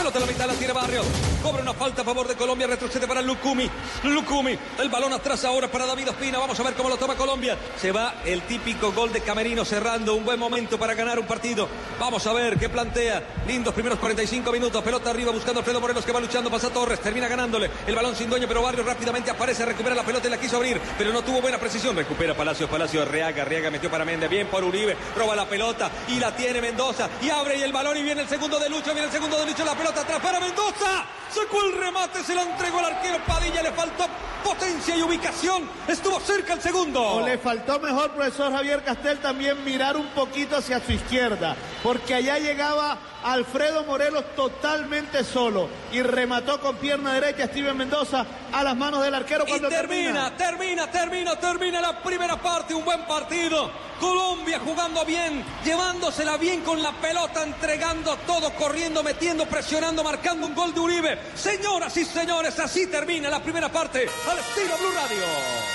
[0.00, 1.04] Pelota en la mitad la tiene Barrios.
[1.42, 2.66] Cobra una falta a favor de Colombia.
[2.66, 3.68] Retrocede para Lucumi.
[4.04, 4.58] Lucumi.
[4.78, 6.38] El balón atrás ahora para David Ospina.
[6.38, 7.58] Vamos a ver cómo lo toma Colombia.
[7.78, 11.68] Se va el típico gol de Camerino cerrando un buen momento para ganar un partido.
[11.98, 13.22] Vamos a ver qué plantea.
[13.46, 14.82] Lindos primeros 45 minutos.
[14.82, 16.50] Pelota arriba buscando a Alfredo Morelos que va luchando.
[16.50, 17.00] Pasa Torres.
[17.00, 17.70] Termina ganándole.
[17.86, 19.66] El balón sin dueño, pero Barrios rápidamente aparece.
[19.66, 20.80] Recupera la pelota y la quiso abrir.
[20.96, 21.94] Pero no tuvo buena precisión.
[21.94, 22.70] Recupera Palacios.
[22.70, 23.06] Palacios.
[23.06, 23.44] Reaga.
[23.44, 24.30] Reaga metió para Méndez.
[24.30, 24.96] Bien por Uribe.
[25.14, 27.10] Roba la pelota y la tiene Mendoza.
[27.20, 28.92] Y abre y el balón y viene el segundo de Lucho.
[28.92, 29.64] Viene el segundo Lucho.
[29.64, 31.04] La pelota atrás para Mendoza.
[31.30, 32.22] Sacó el remate.
[32.22, 33.62] Se la entregó al arquero Padilla.
[33.62, 34.06] Le faltó
[34.42, 35.68] potencia y ubicación.
[35.86, 37.02] Estuvo cerca el segundo.
[37.02, 42.14] O le faltó mejor, profesor Javier Castel, también mirar un poquito hacia su izquierda, porque
[42.14, 48.76] allá llegaba Alfredo Morelos totalmente solo y remató con pierna derecha Steven Mendoza a las
[48.76, 53.70] manos del arquero Y cuando termina, termina, termina, termina la primera parte, un buen partido.
[54.00, 60.54] Colombia jugando bien, llevándosela bien con la pelota, entregando todo, corriendo, metiendo, presionando, marcando un
[60.54, 61.18] gol de Uribe.
[61.34, 65.70] Señoras y señores, así termina la primera parte al estilo Blue Radio.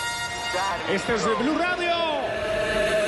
[0.89, 2.16] Este es Blue Radio.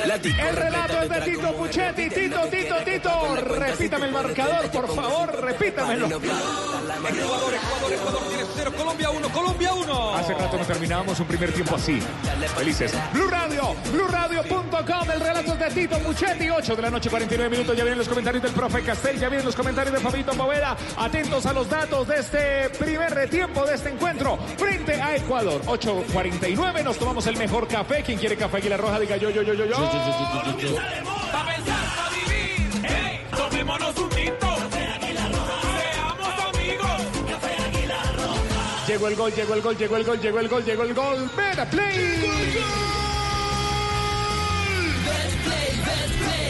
[0.08, 2.08] El relato es de Tito Puchetti.
[2.46, 3.36] Tito, Tito, Tito.
[3.36, 5.40] Repítame el marcador, por favor.
[5.40, 6.06] Repítamelo.
[6.06, 10.14] Ecuador, Ecuador, Ecuador tiene cero, Colombia 1, Colombia 1.
[10.16, 12.00] Hace rato no terminábamos un primer tiempo así.
[12.56, 12.92] Felices.
[13.12, 15.10] Blue Radio, BlueRadio.com.
[15.12, 16.50] El relato es de Tito Puchetti.
[16.50, 17.76] 8 de la noche, 49 minutos.
[17.76, 19.18] Ya vienen los comentarios del profe Castel.
[19.18, 20.76] Ya vienen los comentarios de Fabito Poveda.
[20.96, 25.60] Atentos a los datos de este primer tiempo de este encuentro frente a Ecuador.
[25.66, 26.84] 8.49.
[26.84, 28.02] Nos tomamos el mejor café.
[28.02, 29.00] ¿Quién quiere café Aguilar Roja?
[29.00, 29.76] Diga yo, yo, yo, yo, yo.
[29.76, 31.87] Pa' pensar, pa' vivir.
[38.88, 41.30] Llegó el gol, llegó el gol, llegó el gol, llegó el gol, llegó el gol.
[41.36, 42.87] Beta Play.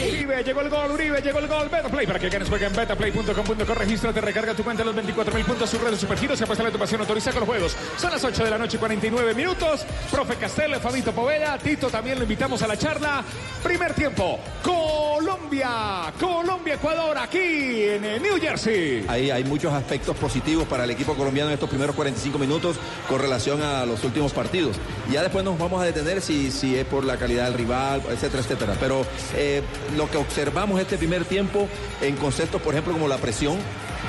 [0.07, 1.69] Uribe, llegó el gol, Uribe, llegó el gol.
[1.69, 3.73] Beta Play para que ganes juega en betaplay.com.co.
[3.73, 6.77] Regístrate, recarga tu cuenta en los 24 mil puntos, sus redes supergiros y apuesta tu
[6.77, 7.77] pasión, autoriza con los juegos.
[7.97, 9.85] Son las 8 de la noche, 49 minutos.
[10.11, 13.23] Profe Castel, Fabito Poveda, Tito también lo invitamos a la charla.
[13.63, 19.05] Primer tiempo, Colombia, Colombia, Ecuador, aquí en eh, New Jersey.
[19.07, 22.77] Ahí hay muchos aspectos positivos para el equipo colombiano en estos primeros 45 minutos
[23.07, 24.77] con relación a los últimos partidos.
[25.11, 28.43] Ya después nos vamos a detener si, si es por la calidad del rival, etcétera,
[28.43, 28.75] etcétera.
[28.79, 29.61] Pero eh,
[29.95, 31.67] lo que observamos este primer tiempo
[32.01, 33.57] en conceptos, por ejemplo, como la presión,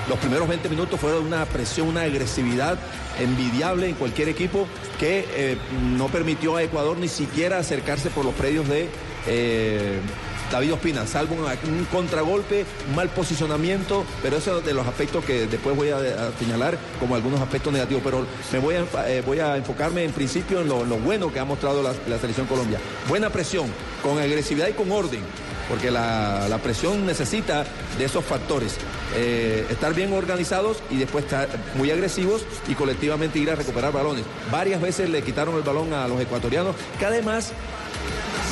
[0.08, 2.78] los primeros 20 minutos fueron una presión, una agresividad
[3.18, 4.66] envidiable en cualquier equipo
[4.98, 5.56] que eh,
[5.96, 8.88] no permitió a Ecuador ni siquiera acercarse por los predios de
[9.26, 9.98] eh,
[10.50, 15.46] David Ospina, salvo un, contragolpe, un mal posicionamiento, pero eso es de los aspectos que
[15.46, 16.00] después voy a,
[16.40, 20.60] señalar como algunos aspectos negativos, pero me voy a, eh, voy a enfocarme en principio
[20.60, 22.80] en lo, lo bueno que ha mostrado la, la selección Colombia.
[23.08, 23.66] Buena presión,
[24.02, 25.20] con agresividad y con orden
[25.70, 27.64] porque la, presión necesita
[27.96, 28.76] de esos factores.
[29.16, 34.24] Eh, estar bien organizados y después estar muy agresivos y colectivamente ir a recuperar balones.
[34.50, 37.52] Varias veces le quitaron el balón a los ecuatorianos, que además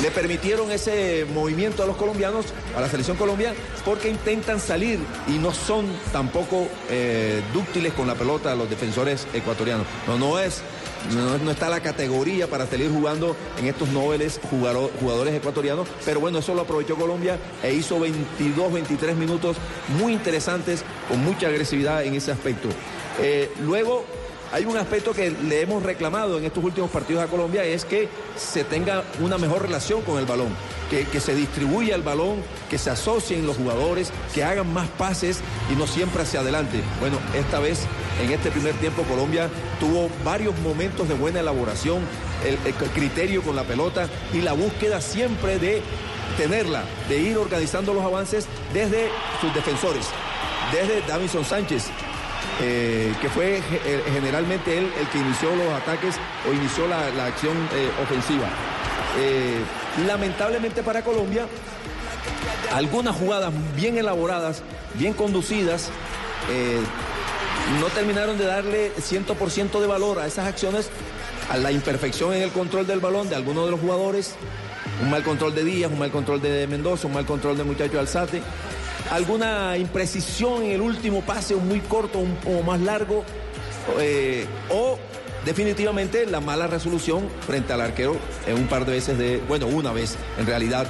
[0.01, 2.45] le permitieron ese movimiento a los colombianos,
[2.75, 3.53] a la selección Colombia,
[3.83, 9.85] porque intentan salir y no son tampoco eh, dúctiles con la pelota los defensores ecuatorianos.
[10.07, 10.61] No, no es.
[11.15, 16.19] No, no está la categoría para salir jugando en estos noveles jugado- jugadores ecuatorianos, pero
[16.19, 19.57] bueno, eso lo aprovechó Colombia e hizo 22, 23 minutos
[19.99, 22.69] muy interesantes, con mucha agresividad en ese aspecto.
[23.19, 24.05] Eh, luego,
[24.51, 28.09] hay un aspecto que le hemos reclamado en estos últimos partidos a Colombia, es que
[28.35, 30.49] se tenga una mejor relación con el balón,
[30.89, 35.41] que, se distribuya el balón, que se asocien los jugadores, que hagan más pases
[35.71, 36.81] y no siempre hacia adelante.
[36.99, 37.81] Bueno, esta vez,
[38.23, 41.99] en este primer tiempo, Colombia tuvo varios momentos de buena elaboración,
[42.45, 42.57] el,
[42.93, 45.81] criterio con la pelota y la búsqueda siempre de
[46.37, 49.09] tenerla, de ir organizando los avances desde
[49.41, 50.07] sus defensores,
[50.71, 51.89] desde Davison Sánchez,
[52.61, 57.55] eh, que fue eh, generalmente él el que inició los ataques o inició la, acción
[57.73, 58.47] eh, ofensiva.
[60.05, 61.45] Lamentablemente para Colombia,
[62.73, 64.61] algunas jugadas bien elaboradas,
[64.95, 65.89] bien conducidas,
[67.81, 70.89] no terminaron de darle 100% de valor a esas acciones,
[71.49, 74.35] a la imperfección en el control del balón de algunos de los jugadores
[75.01, 77.99] Un mal control de Díaz, un mal control de Mendoza, un mal control del muchacho
[77.99, 78.41] Alzate.
[79.11, 83.23] Alguna imprecisión en el último pase, un muy corto, un poco más largo.
[83.99, 84.99] eh, o
[85.45, 89.91] definitivamente la mala resolución frente al arquero en un par de veces de, bueno, una
[89.91, 90.85] vez en realidad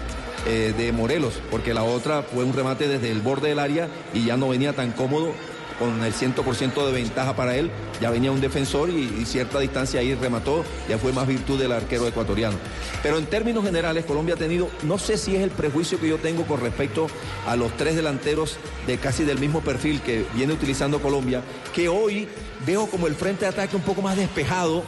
[0.48, 4.26] eh, de Morelos, porque la otra fue un remate desde el borde del área y
[4.26, 5.34] ya no venía tan cómodo
[5.80, 7.72] con el 100% de ventaja para él,
[8.02, 11.72] ya venía un defensor y, y cierta distancia ahí remató, ya fue más virtud del
[11.72, 12.58] arquero ecuatoriano.
[13.02, 16.18] Pero en términos generales, Colombia ha tenido, no sé si es el prejuicio que yo
[16.18, 17.08] tengo con respecto
[17.48, 21.42] a los tres delanteros de casi del mismo perfil que viene utilizando Colombia,
[21.74, 22.28] que hoy
[22.66, 24.84] veo como el frente de ataque un poco más despejado.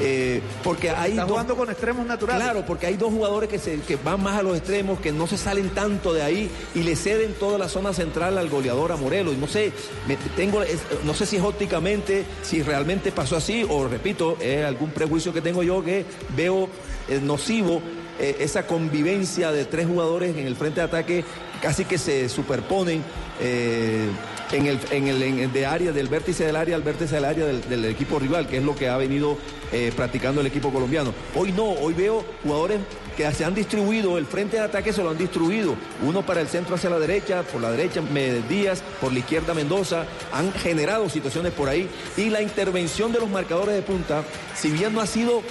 [0.00, 2.42] Eh, porque hay Está dos- jugando con extremos naturales.
[2.44, 5.26] Claro, porque hay dos jugadores que, se- que van más a los extremos, que no
[5.26, 8.96] se salen tanto de ahí y le ceden toda la zona central al goleador a
[8.96, 9.34] Morelos.
[9.34, 9.72] Y no sé,
[10.06, 14.64] me- tengo, es- no sé si es ópticamente, si realmente pasó así, o repito, es
[14.64, 16.04] algún prejuicio que tengo yo que
[16.36, 16.68] veo
[17.08, 17.82] eh, nocivo
[18.20, 21.24] eh, esa convivencia de tres jugadores en el frente de ataque
[21.62, 23.02] casi que se superponen.
[23.40, 24.08] eh,
[24.52, 27.84] en el, en el, de área, del vértice del área al vértice del área del,
[27.84, 29.36] equipo rival, que es lo que ha venido
[29.72, 31.12] eh, practicando el equipo colombiano.
[31.34, 32.80] Hoy no, hoy veo jugadores
[33.16, 35.74] que se han distribuido, el frente de ataque se lo han distribuido.
[36.02, 38.00] Uno para el centro hacia la derecha, por la derecha
[38.48, 41.88] Díaz, por la izquierda Mendoza, han generado situaciones por ahí.
[42.16, 44.24] Y la intervención de los marcadores de punta,
[44.56, 45.42] si bien no ha sido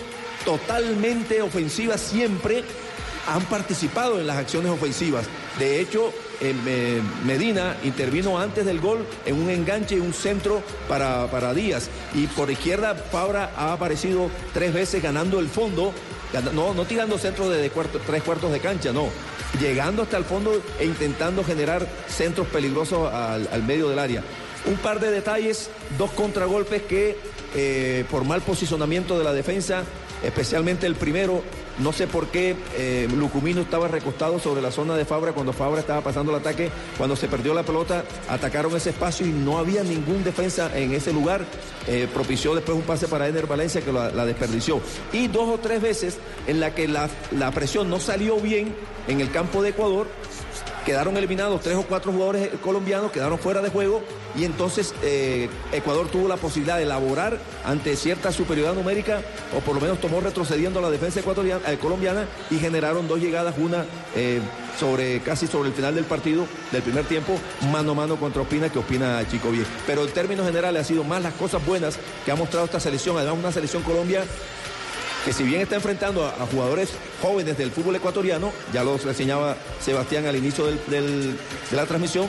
[0.45, 2.63] totalmente ofensiva siempre,
[3.27, 5.25] han participado en las acciones ofensivas.
[5.57, 6.11] De hecho,
[6.41, 11.53] eh, me- Medina intervino antes del gol en un enganche y un centro para, para
[11.53, 11.89] Díaz.
[12.15, 15.93] Y por izquierda, Fabra ha aparecido tres veces ganando el fondo,
[16.53, 17.69] no, no tirando centros de,
[18.07, 19.09] tres cuartos de cancha, no.
[19.59, 24.23] Llegando hasta el fondo e intentando generar centros peligrosos al, al medio del área.
[24.65, 27.17] Un par de detalles, dos contragolpes que
[27.55, 29.83] eh, por mal posicionamiento de la defensa,
[30.23, 31.41] especialmente el primero,
[31.79, 35.79] no sé por qué eh, Lucumino estaba recostado sobre la zona de Fabra cuando Fabra
[35.79, 36.69] estaba pasando el ataque.
[36.97, 41.13] Cuando se perdió la pelota, atacaron ese espacio y no había ningún defensa en ese
[41.13, 41.45] lugar.
[41.87, 44.81] Eh, propició después un pase para Ener Valencia que la, desperdició.
[45.13, 46.17] Y dos o tres veces
[46.47, 48.75] en la que la presión no salió bien
[49.07, 50.07] en el campo de Ecuador.
[50.89, 54.01] Quedaron eliminados tres o cuatro jugadores eh, colombianos, quedaron fuera de juego
[54.35, 59.21] y entonces eh, Ecuador tuvo la posibilidad de elaborar ante cierta superioridad numérica
[59.55, 63.53] o por lo menos tomó retrocediendo la defensa ecuatoriana, eh, colombiana y generaron dos llegadas,
[63.59, 63.85] una
[64.79, 67.39] sobre casi sobre el final del partido del primer tiempo,
[67.71, 69.67] mano a mano contra Ospina que Ospina Chico bien.
[69.85, 73.15] Pero en términos generales ha sido más las cosas buenas que ha mostrado esta selección,
[73.15, 74.23] además una selección Colombia
[75.25, 76.91] que si bien está enfrentando a, jugadores
[77.21, 81.35] jóvenes del fútbol ecuatoriano, ya lo reseñaba Sebastián al inicio de
[81.71, 82.27] la transmisión,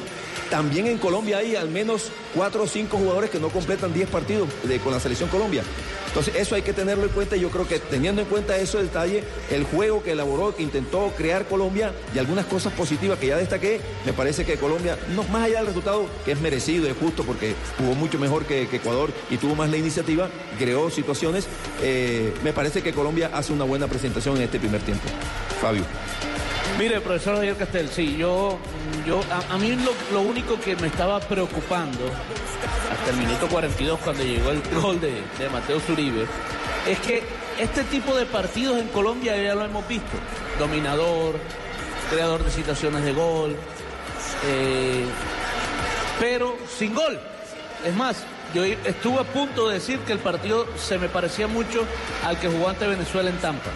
[0.51, 4.49] también en Colombia hay al menos cuatro o cinco jugadores que no completan 10 partidos
[4.83, 5.63] con la selección Colombia.
[6.09, 8.83] Entonces eso hay que tenerlo en cuenta y yo creo que teniendo en cuenta eso
[8.83, 13.37] detalle, el juego que elaboró, que intentó crear Colombia y algunas cosas positivas que ya
[13.37, 14.99] destaqué, me parece que Colombia,
[15.31, 18.79] más allá del resultado que es merecido, es justo porque jugó mucho mejor que, que
[18.79, 20.29] Ecuador y tuvo más la iniciativa,
[20.59, 21.47] creó situaciones,
[21.81, 25.09] eh, me parece que Colombia hace una buena presentación en este primer tiempo.
[25.61, 25.85] Fabio.
[26.79, 28.59] Mire, profesor Javier Castel, sí, yo,
[29.07, 29.21] yo
[29.51, 32.01] a, mí lo, lo único que me estaba preocupando
[32.91, 36.27] hasta el minuto 42 cuando llegó el gol de, de Mateo Zuribe
[36.87, 37.23] es que
[37.59, 40.17] este tipo de partidos en Colombia ya lo hemos visto.
[40.59, 41.35] Dominador,
[42.11, 43.57] creador de situaciones de gol,
[44.47, 45.05] eh,
[46.19, 47.19] pero sin gol.
[47.85, 48.25] Es más,
[48.55, 51.85] yo estuve a punto de decir que el partido se me parecía mucho
[52.25, 53.71] al que jugó ante Venezuela en Tampa.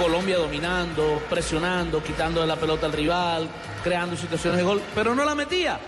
[0.00, 3.48] Colombia dominando, presionando, quitando la pelota al rival,
[3.82, 5.78] creando situaciones de gol, pero no la metía.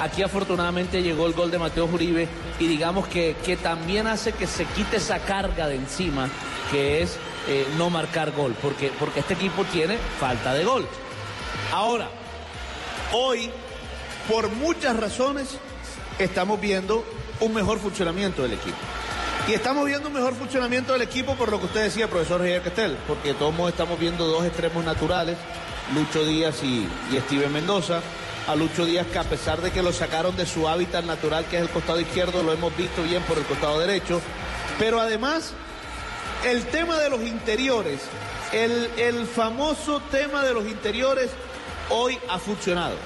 [0.00, 2.28] Aquí afortunadamente llegó el gol de Mateo Uribe
[2.60, 6.28] y digamos que, que también hace que se quite esa carga de encima
[6.70, 7.18] que es
[7.48, 10.86] eh, no marcar gol, porque, porque este equipo tiene falta de gol.
[11.72, 12.08] Ahora,
[13.12, 13.50] hoy,
[14.28, 15.58] por muchas razones,
[16.18, 17.04] estamos viendo
[17.40, 18.76] un mejor funcionamiento del equipo.
[19.48, 22.62] Y estamos viendo un mejor funcionamiento del equipo por lo que usted decía, profesor Javier
[22.62, 25.36] Castel, porque todos modos estamos viendo dos extremos naturales,
[25.94, 28.00] Lucho Díaz y, y Steven Mendoza.
[28.48, 31.56] A Lucho Díaz que a pesar de que lo sacaron de su hábitat natural, que
[31.56, 34.20] es el costado izquierdo, lo hemos visto bien por el costado derecho.
[34.78, 35.52] Pero además,
[36.44, 38.02] el tema de los interiores,
[38.52, 41.30] el famoso tema de los interiores,
[41.90, 42.96] hoy ha funcionado.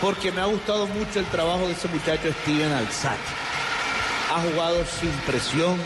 [0.00, 3.18] Porque me ha gustado mucho el trabajo de ese muchacho Steven Alzate.
[4.34, 5.76] Ha jugado sin presión,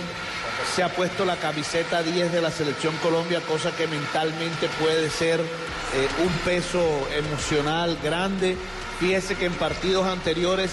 [0.74, 5.40] se ha puesto la camiseta 10 de la selección Colombia, cosa que mentalmente puede ser
[5.40, 8.56] eh, un peso emocional grande.
[8.98, 10.72] Fíjese que en partidos anteriores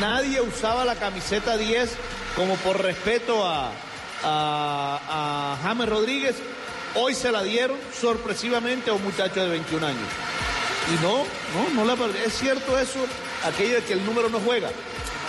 [0.00, 1.96] nadie usaba la camiseta 10
[2.36, 3.72] como por respeto a
[5.62, 6.36] James Rodríguez,
[6.94, 10.08] Hoy se la dieron sorpresivamente a un muchacho de 21 años.
[10.90, 11.24] Y no,
[11.54, 12.98] no, no la Es cierto eso,
[13.44, 14.68] aquello de que el número no juega.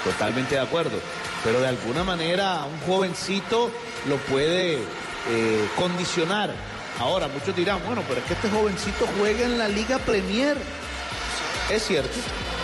[0.04, 0.97] Totalmente de acuerdo.
[1.43, 3.70] Pero de alguna manera un jovencito
[4.08, 4.76] lo puede
[5.30, 6.54] eh, condicionar.
[6.99, 10.58] Ahora, muchos dirán, bueno, pero es que este jovencito juega en la Liga Premier.
[11.70, 12.18] Es cierto,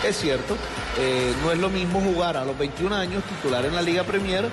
[0.06, 0.56] es cierto.
[0.98, 4.48] Eh, no es lo mismo jugar a los 21 años titular en la Liga Premier,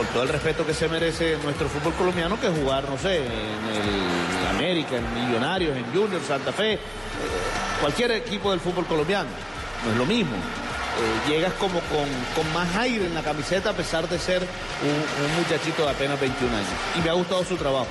[0.00, 4.46] con todo el respeto que se merece nuestro fútbol colombiano, que jugar, no sé, en
[4.48, 6.78] América, en Millonarios, en Junior, Santa Fe, eh,
[7.82, 9.28] cualquier equipo del fútbol colombiano.
[9.84, 10.32] No es lo mismo.
[10.36, 15.26] Eh, llegas como con, con, más aire en la camiseta a pesar de ser un,
[15.26, 16.70] un muchachito de apenas 21 años.
[16.98, 17.88] Y me ha gustado su trabajo.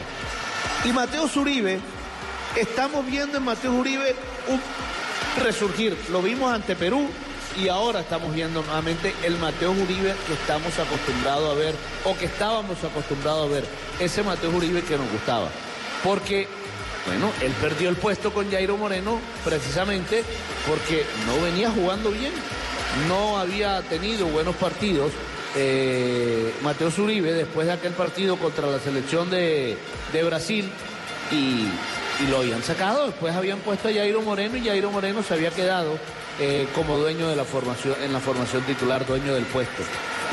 [0.86, 1.80] Y Mateo Zuribe,
[2.56, 4.16] estamos viendo en Mateo Zuribe
[4.48, 4.60] un
[5.44, 5.96] resurgir.
[6.10, 7.08] Lo vimos ante Perú
[7.58, 11.76] y ahora estamos viendo nuevamente el Mateo Uribe que estamos acostumbrados a ver
[12.06, 13.66] o que estábamos acostumbrados a ver.
[14.00, 15.50] Ese Mateo Uribe que nos gustaba.
[16.04, 16.48] Porque,
[17.06, 20.24] bueno, él perdió el puesto con Jairo Moreno precisamente
[20.68, 22.32] porque no venía jugando bien.
[23.08, 25.12] No había tenido buenos partidos.
[25.56, 29.78] Eh, Mateo Zuribe después de aquel partido contra la selección de,
[30.14, 30.70] de Brasil
[31.32, 31.68] y
[32.30, 35.98] lo habían sacado, después habían puesto a Jairo Moreno y Jairo Moreno se había quedado
[36.40, 39.84] eh, como dueño de la formación, en la formación titular, dueño del puesto.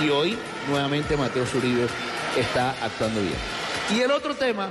[0.02, 0.38] Y hoy
[0.68, 1.86] nuevamente Mateo Zuribe
[2.36, 3.34] está actuando bien.
[3.92, 4.68] Y el otro tema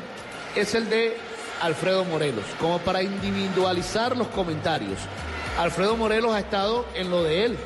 [0.56, 1.18] es el de
[1.62, 5.00] Alfredo Morelos, como para individualizar los comentarios.
[5.58, 7.58] Alfredo Morelos ha estado en lo de él,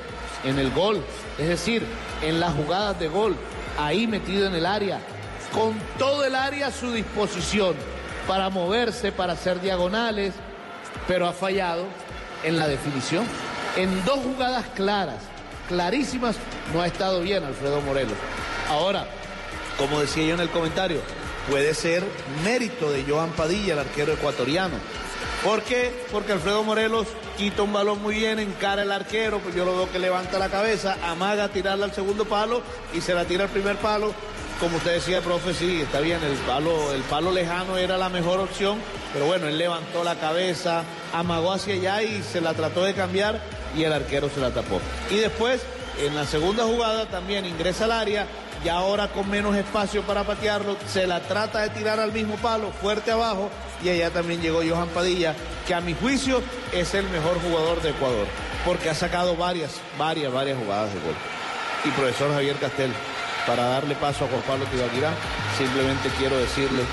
[0.44, 1.04] en el gol,
[1.38, 1.86] es decir,
[2.22, 3.36] en las jugadas de gol,
[3.78, 5.00] ahí metido en el área,
[5.54, 7.76] con todo el área a su disposición
[8.28, 10.34] para moverse, para hacer diagonales,
[11.08, 11.86] pero ha fallado
[12.44, 13.26] en la definición.
[13.76, 15.20] En dos jugadas claras,
[15.68, 16.36] clarísimas,
[16.74, 18.18] no ha estado bien Alfredo Morelos.
[18.68, 19.08] Ahora,
[19.78, 21.02] como decía yo en el comentario,
[21.50, 22.04] puede ser
[22.44, 24.76] mérito de Johan Padilla, el arquero ecuatoriano.
[25.44, 25.94] ¿Por qué?
[26.12, 27.08] Porque Alfredo Morelos
[27.38, 30.50] quita un balón muy bien, encara el arquero, pues yo lo veo que levanta la
[30.50, 32.62] cabeza, amaga tirarla al segundo palo
[32.94, 34.14] y se la tira al primer palo.
[34.60, 38.42] Como usted decía, profe, sí, está bien, el palo, el palo lejano era la mejor
[38.42, 38.78] opción,
[39.14, 43.40] pero bueno, él levantó la cabeza, amagó hacia allá y se la trató de cambiar
[43.76, 44.80] y el arquero se la tapó.
[45.10, 45.62] Y después,
[46.00, 48.28] en la segunda jugada, también ingresa al área,
[48.64, 52.72] y ahora con menos espacio para patearlo, se la trata de tirar al mismo palo,
[52.82, 53.50] fuerte abajo,
[53.84, 55.34] y allá también llegó Johan Padilla,
[55.68, 56.42] que a mi juicio
[56.74, 58.28] es el mejor jugador de Ecuador,
[58.66, 61.16] porque ha sacado varias, varias, varias jugadas de gol.
[61.86, 62.92] Y profesor Javier Castel,
[63.48, 65.14] para darle paso a Juan Pablo Tibaquirá,
[65.58, 66.84] simplemente quiero decirle